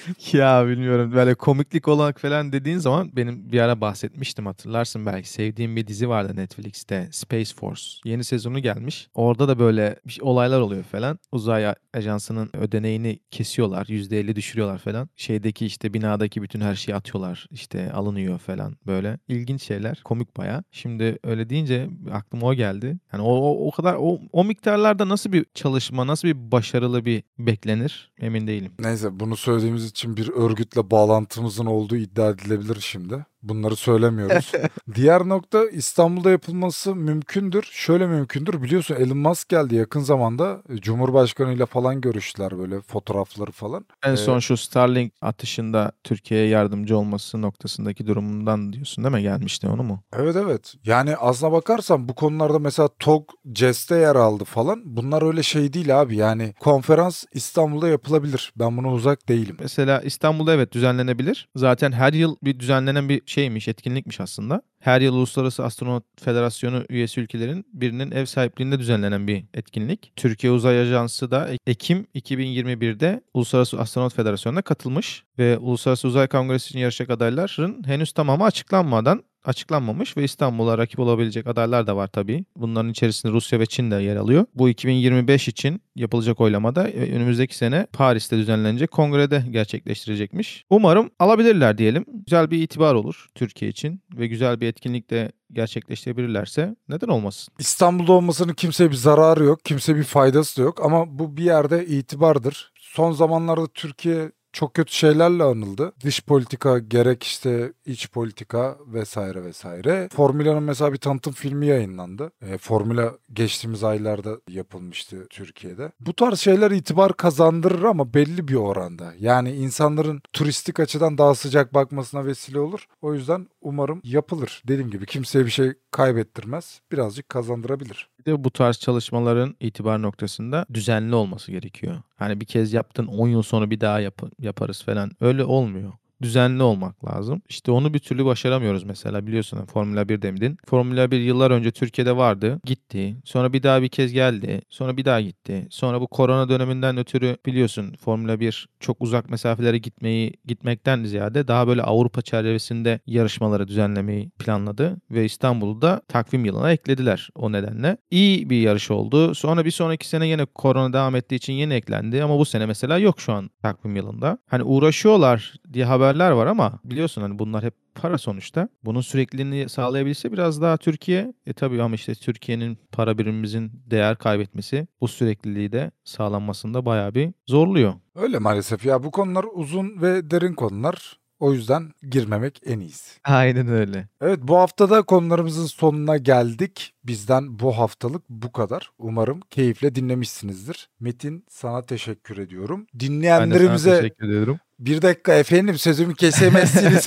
Ya 0.33 0.67
bilmiyorum. 0.67 1.13
Böyle 1.13 1.35
komiklik 1.35 1.89
olarak 1.89 2.21
falan 2.21 2.53
dediğin 2.53 2.79
zaman 2.79 3.11
benim 3.17 3.53
bir 3.53 3.61
ara 3.61 3.81
bahsetmiştim 3.81 4.47
hatırlarsın 4.47 5.07
belki. 5.07 5.31
Sevdiğim 5.31 5.77
bir 5.77 5.87
dizi 5.87 6.09
vardı 6.09 6.37
Netflix'te 6.37 7.09
Space 7.13 7.55
Force. 7.55 7.83
Yeni 8.05 8.25
sezonu 8.25 8.59
gelmiş. 8.59 9.09
Orada 9.15 9.49
da 9.49 9.59
böyle 9.59 9.97
bir 10.07 10.19
olaylar 10.21 10.61
oluyor 10.61 10.85
falan. 10.85 11.19
Uzay 11.33 11.75
ajansının 11.95 12.51
ödeneğini 12.53 13.19
kesiyorlar 13.31 13.87
%50 13.87 14.37
düşürüyorlar 14.37 14.79
falan. 14.79 15.09
Şeydeki 15.17 15.67
işte 15.67 15.95
binadaki 15.95 16.43
bütün 16.43 16.61
her 16.61 16.75
şeyi 16.75 16.97
atıyorlar 16.97 17.47
işte 17.51 17.93
alınıyor 17.93 18.39
falan 18.39 18.77
böyle. 18.87 19.19
İlginç 19.29 19.63
şeyler 19.63 20.01
komik 20.05 20.37
baya 20.37 20.65
şimdi 20.71 21.19
öyle 21.25 21.51
deyince 21.51 21.89
aklıma 22.13 22.47
o 22.47 22.55
geldi. 22.55 22.99
Yani 23.13 23.23
o, 23.23 23.35
o, 23.35 23.69
o 23.69 23.71
kadar 23.71 23.97
o, 24.01 24.21
o 24.33 24.45
miktarlarda 24.45 25.09
nasıl 25.09 25.33
bir 25.33 25.47
çalışma 25.55 26.07
nasıl 26.07 26.29
bir 26.29 26.53
başarılı 26.53 27.05
bir 27.05 27.23
beklenir 27.39 28.13
emin 28.21 28.47
değilim. 28.47 28.73
Neyse 28.79 29.21
bunu 29.21 29.37
söylediğimiz 29.37 29.87
için 29.97 30.17
bir 30.17 30.29
örgütle 30.29 30.91
bağlantımızın 30.91 31.67
olduğu 31.67 31.97
iddia 31.97 32.31
edilebilir 32.31 32.81
şimdi. 32.81 33.27
Bunları 33.43 33.77
söylemiyoruz. 33.77 34.53
Diğer 34.95 35.29
nokta 35.29 35.65
İstanbul'da 35.71 36.31
yapılması 36.31 36.95
mümkündür. 36.95 37.69
Şöyle 37.73 38.07
mümkündür. 38.07 38.63
Biliyorsun 38.63 38.95
Elon 38.95 39.19
Musk 39.19 39.49
geldi 39.49 39.75
yakın 39.75 40.01
zamanda. 40.01 40.63
E, 40.69 40.77
Cumhurbaşkanı 40.77 41.53
ile 41.53 41.67
falan 41.67 42.01
görüştüler 42.01 42.59
böyle 42.59 42.81
fotoğrafları 42.81 43.51
falan. 43.53 43.87
En 44.05 44.13
Ee, 44.13 44.17
son 44.17 44.39
şu 44.39 44.57
Starlink 44.57 45.13
atışında 45.23 45.93
Türkiye'ye 46.05 46.49
yardımcı 46.49 46.99
olması 46.99 47.43
noktasındaki 47.43 48.07
durumundan 48.07 48.73
diyorsun 48.73 49.05
değil 49.05 49.15
mi? 49.15 49.23
Gelmişti 49.23 49.69
onu 49.69 49.83
mu? 49.83 50.03
Evet 50.17 50.37
evet. 50.37 50.75
Yani 50.85 51.17
aslına 51.17 51.53
bakarsan 51.53 52.09
bu 52.09 52.15
konularda 52.15 52.59
mesela 52.59 52.89
TOG 52.99 53.29
CES'te 53.53 53.97
yer 53.97 54.17
aldı 54.17 54.45
falan. 54.45 54.83
Bunlar 54.85 55.23
öyle 55.23 55.43
şey 55.43 55.73
değil 55.73 56.01
abi. 56.01 56.17
Yani 56.17 56.55
konferans 56.61 57.25
İstanbul'da 57.33 57.89
yapılabilir. 57.89 58.53
Ben 58.57 58.77
buna 58.77 58.93
uzak 58.93 59.29
değilim. 59.29 59.57
Mesela 59.61 60.01
İstanbul'da 60.01 60.55
evet 60.55 60.73
düzenlenebilir. 60.73 61.49
Zaten 61.57 61.93
her 61.93 62.13
yıl 62.13 62.37
bir 62.43 62.61
düzenlenen 62.61 63.09
bir 63.09 63.23
şeymiş, 63.27 63.69
etkinlikmiş 63.69 64.21
aslında. 64.21 64.63
Her 64.79 65.01
yıl 65.01 65.15
Uluslararası 65.15 65.65
Astronot 65.65 66.05
Federasyonu 66.21 66.85
üyesi 66.89 67.21
ülkelerin 67.21 67.67
birinin 67.73 68.11
ev 68.11 68.25
sahipliğinde 68.25 68.79
düzenlenen 68.79 69.27
bir 69.27 69.45
etkinlik. 69.55 70.13
Türkiye 70.17 70.53
Uzay 70.53 70.81
Ajansı 70.81 71.31
da 71.31 71.49
Ekim 71.67 72.07
2021'de 72.15 73.21
Uluslararası 73.35 73.81
Astronot 73.81 74.15
Federasyonu'na 74.15 74.63
katılmış 74.63 75.25
ve 75.39 75.59
Uluslararası 75.59 76.09
Uzay 76.09 76.29
Kongresi 76.29 76.69
için 76.69 76.79
yarışacak 76.79 77.11
adayların 77.11 77.83
henüz 77.87 78.13
tamamı 78.13 78.45
açıklanmadan 78.45 79.23
açıklanmamış 79.49 80.17
ve 80.17 80.25
İstanbul'a 80.25 80.79
rakip 80.79 81.01
olabilecek 81.01 81.47
adaylar 81.47 81.87
da 81.87 81.97
var 81.97 82.07
tabii. 82.07 82.45
Bunların 82.57 82.91
içerisinde 82.91 83.33
Rusya 83.33 83.61
ve 83.61 83.67
Çin 83.67 83.91
de 83.91 83.95
yer 83.95 84.17
alıyor. 84.17 84.47
Bu 84.55 84.69
2025 84.69 85.49
için 85.49 85.81
yapılacak 85.95 86.41
oylamada 86.41 86.89
e, 86.89 87.13
önümüzdeki 87.15 87.57
sene 87.57 87.87
Paris'te 87.93 88.37
düzenlenecek 88.37 88.91
kongrede 88.91 89.45
gerçekleştirecekmiş. 89.51 90.65
Umarım 90.71 91.11
alabilirler 91.19 91.79
diyelim. 91.79 92.05
Güzel 92.27 92.51
bir 92.51 92.63
itibar 92.63 92.95
olur 92.95 93.27
Türkiye 93.35 93.71
için 93.71 94.03
ve 94.17 94.27
güzel 94.27 94.61
bir 94.61 94.67
etkinlikte 94.67 95.33
gerçekleştirebilirlerse 95.53 96.77
neden 96.89 97.09
olmasın? 97.09 97.55
İstanbul'da 97.59 98.13
olmasının 98.13 98.55
kimseye 98.55 98.91
bir 98.91 98.97
zararı 98.97 99.45
yok. 99.45 99.65
Kimseye 99.65 99.97
bir 99.97 100.05
faydası 100.05 100.57
da 100.57 100.63
yok. 100.63 100.85
Ama 100.85 101.19
bu 101.19 101.37
bir 101.37 101.45
yerde 101.45 101.87
itibardır. 101.87 102.73
Son 102.79 103.13
zamanlarda 103.13 103.67
Türkiye 103.67 104.33
çok 104.57 104.75
kötü 104.75 104.93
şeylerle 104.93 105.43
anıldı. 105.43 105.93
Dış 106.05 106.23
politika 106.23 106.79
gerek 106.79 107.23
işte 107.23 107.73
iç 107.87 108.11
politika 108.11 108.77
vesaire 108.87 109.45
vesaire. 109.45 110.09
Formula'nın 110.13 110.63
mesela 110.63 110.93
bir 110.93 110.99
tanıtım 110.99 111.33
filmi 111.33 111.67
yayınlandı. 111.67 112.31
E, 112.43 112.59
Formula 112.59 113.13
geçtiğimiz 113.33 113.85
aylarda 113.85 114.41
yapılmıştı 114.49 115.27
Türkiye'de. 115.31 115.93
Bu 116.01 116.13
tarz 116.13 116.41
şeyler 116.41 116.71
itibar 116.71 117.17
kazandırır 117.17 117.83
ama 117.83 118.15
belli 118.15 118.49
bir 118.49 118.55
oranda. 118.55 119.13
Yani 119.19 119.53
insanların 119.53 120.21
turistik 120.33 120.81
açıdan 120.81 121.19
daha 121.19 121.35
sıcak 121.35 121.75
bakmasına 121.75 122.27
vesile 122.27 122.59
olur. 122.59 122.87
O 123.03 123.15
yüzden 123.15 123.49
umarım 123.61 124.01
yapılır. 124.05 124.63
Dediğim 124.69 124.91
gibi 124.91 125.07
kimseye 125.07 125.45
bir 125.47 125.51
şey 125.51 125.73
kaybettirmez. 125.91 126.81
Birazcık 126.93 127.29
kazandırabilir. 127.29 128.09
De 128.27 128.45
bu 128.45 128.51
tarz 128.51 128.79
çalışmaların 128.79 129.57
itibar 129.61 130.03
noktasında 130.03 130.67
düzenli 130.75 131.15
olması 131.15 131.53
gerekiyor. 131.53 132.03
Hani 132.17 132.41
bir 132.41 132.47
kez 132.47 132.73
yaptın 132.73 133.07
10 133.07 133.29
yıl 133.29 133.43
sonra 133.43 133.71
bir 133.71 133.81
daha 133.81 134.01
yap- 134.01 134.31
yaparız 134.41 134.83
falan. 134.83 135.11
Öyle 135.21 135.45
olmuyor. 135.45 135.93
Düzenli 136.23 136.63
olmak 136.63 137.05
lazım. 137.05 137.43
İşte 137.49 137.71
onu 137.71 137.95
bir 137.95 137.99
türlü 137.99 138.25
başaramıyoruz 138.25 138.85
mesela 138.85 139.27
biliyorsun 139.27 139.65
Formula 139.67 140.09
1 140.09 140.23
demedin. 140.23 140.57
Formula 140.67 141.11
1 141.11 141.21
yıllar 141.21 141.51
önce 141.51 141.71
Türkiye'de 141.71 142.17
vardı. 142.17 142.61
Gitti. 142.65 143.17
Sonra 143.25 143.53
bir 143.53 143.63
daha 143.63 143.83
bir 143.83 143.89
kez 143.89 144.13
geldi. 144.13 144.63
Sonra 144.71 144.97
bir 144.97 145.05
daha 145.05 145.21
gitti. 145.21 145.67
Sonra 145.71 146.01
bu 146.01 146.09
korona 146.09 146.49
döneminden 146.49 146.97
ötürü 146.97 147.37
biliyorsun 147.47 147.95
Formula 148.01 148.41
1 148.41 148.69
çok 148.81 149.03
uzak 149.03 149.31
mesafelere 149.31 149.79
gitmeyi 149.79 150.33
gitmekten 150.45 151.05
ziyade 151.05 151.49
daha 151.49 151.67
böyle 151.69 151.83
Avrupa 151.83 152.23
çerçevesinde 152.23 153.01
yarışmaları 153.07 153.69
düzenlemeyi 153.69 154.31
planladı 154.31 154.97
ve 155.11 155.25
İstanbul'da 155.25 156.03
takvim 156.09 156.45
yılına 156.45 156.73
eklediler 156.73 157.29
o 157.35 157.53
nedenle. 157.53 157.97
İyi 158.11 158.51
bir 158.51 158.61
yarış 158.61 158.91
oldu. 158.91 159.35
Sonra 159.35 159.65
bir 159.65 159.71
sonraki 159.71 160.09
sene 160.09 160.29
yine 160.29 160.45
korona 160.45 160.93
devam 160.93 161.17
ettiği 161.17 161.35
için 161.35 161.53
yeni 161.53 161.75
eklendi 161.75 162.23
ama 162.23 162.39
bu 162.39 162.45
sene 162.45 162.67
mesela 162.67 162.99
yok 162.99 163.21
şu 163.21 163.33
an 163.33 163.51
takvim 163.63 163.97
yılında. 163.97 164.39
Hani 164.47 164.63
uğraşıyorlar 164.63 165.55
diye 165.73 165.85
haberler 166.07 166.31
var 166.31 166.47
ama 166.47 166.79
biliyorsun 166.85 167.23
hani 167.23 167.39
bunlar 167.39 167.65
hep 167.65 167.75
para 167.95 168.19
sonuçta. 168.19 168.69
Bunun 168.85 169.01
sürekliliğini 169.01 169.69
sağlayabilse 169.69 170.33
biraz 170.33 170.63
daha 170.63 170.77
Türkiye 170.77 171.35
e 171.47 171.53
tabii 171.53 171.83
ama 171.83 171.95
işte 171.95 172.15
Türkiye'nin 172.15 172.79
para 172.93 173.19
birimimizin 173.19 173.73
değer 173.87 174.17
kaybetmesi 174.19 174.87
bu 175.01 175.09
sürekliliği 175.09 175.73
de 175.73 175.91
sağlanmasında 176.05 176.87
bayağı 176.87 177.15
bir 177.15 177.33
zorluyor. 177.47 177.95
Öyle 178.15 178.39
maalesef 178.39 178.87
ya 178.87 179.03
bu 179.03 179.11
konular 179.11 179.47
uzun 179.55 180.03
ve 180.03 180.31
derin 180.31 180.55
konular. 180.55 181.19
O 181.41 181.53
yüzden 181.53 181.93
girmemek 182.11 182.61
en 182.67 182.81
iyisi. 182.81 183.21
Aynen 183.25 183.69
öyle. 183.69 184.09
Evet 184.21 184.39
bu 184.43 184.57
haftada 184.57 185.03
konularımızın 185.03 185.67
sonuna 185.67 186.17
geldik. 186.17 186.95
Bizden 187.05 187.59
bu 187.59 187.79
haftalık 187.79 188.23
bu 188.29 188.53
kadar. 188.53 188.91
Umarım 188.99 189.41
keyifle 189.51 189.95
dinlemişsinizdir. 189.95 190.89
Metin 191.01 191.45
sana 191.49 191.83
teşekkür 191.83 192.39
ediyorum. 192.39 192.87
Dinleyenlerimize 192.99 193.97
teşekkür 194.01 194.27
ediyorum. 194.27 194.59
Bir 194.79 195.03
dakika 195.03 195.35
efendim 195.35 195.79
sözümü 195.79 196.15
kesemezsiniz. 196.15 197.07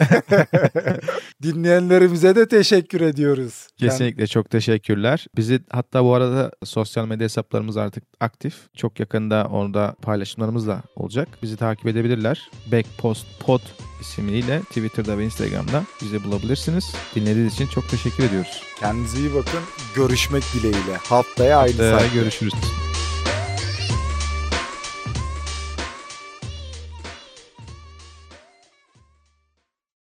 Dinleyenlerimize 1.44 2.36
de 2.36 2.48
teşekkür 2.48 3.02
ediyoruz. 3.02 3.68
Kesinlikle 3.78 4.28
çok 4.28 4.50
teşekkürler. 4.50 5.28
Bizi 5.38 5.60
hatta 5.72 6.04
bu 6.04 6.14
arada 6.14 6.52
sosyal 6.64 7.06
medya 7.08 7.24
hesaplarımız 7.26 7.78
artık 7.78 8.04
aktif. 8.20 8.56
Çok 8.78 9.00
yakında 9.00 9.48
orada 9.52 9.96
paylaşımlarımız 10.02 10.68
da 10.68 10.84
olacak. 10.96 11.28
Bizi 11.44 11.58
takip 11.58 11.88
edebilirler. 11.88 12.50
Backpost 12.72 13.28
Pod 13.40 13.62
ismiyle 14.02 14.60
Twitter'da 14.60 15.18
ve 15.18 15.26
Instagram'da 15.26 15.84
bizi 16.02 16.24
bulabilirsiniz. 16.24 16.96
Dinlediğiniz 17.16 17.54
için 17.54 17.68
çok 17.68 17.90
teşekkür 17.90 18.24
ediyoruz. 18.24 18.64
Kendinize 18.80 19.20
iyi 19.20 19.34
bakın. 19.34 19.60
Görüşmek 19.96 20.44
dileğiyle. 20.54 20.98
Haftaya 21.10 21.58
aynı 21.58 21.72
Haftaya 21.72 22.00
saatte. 22.00 22.16
görüşürüz. 22.16 22.54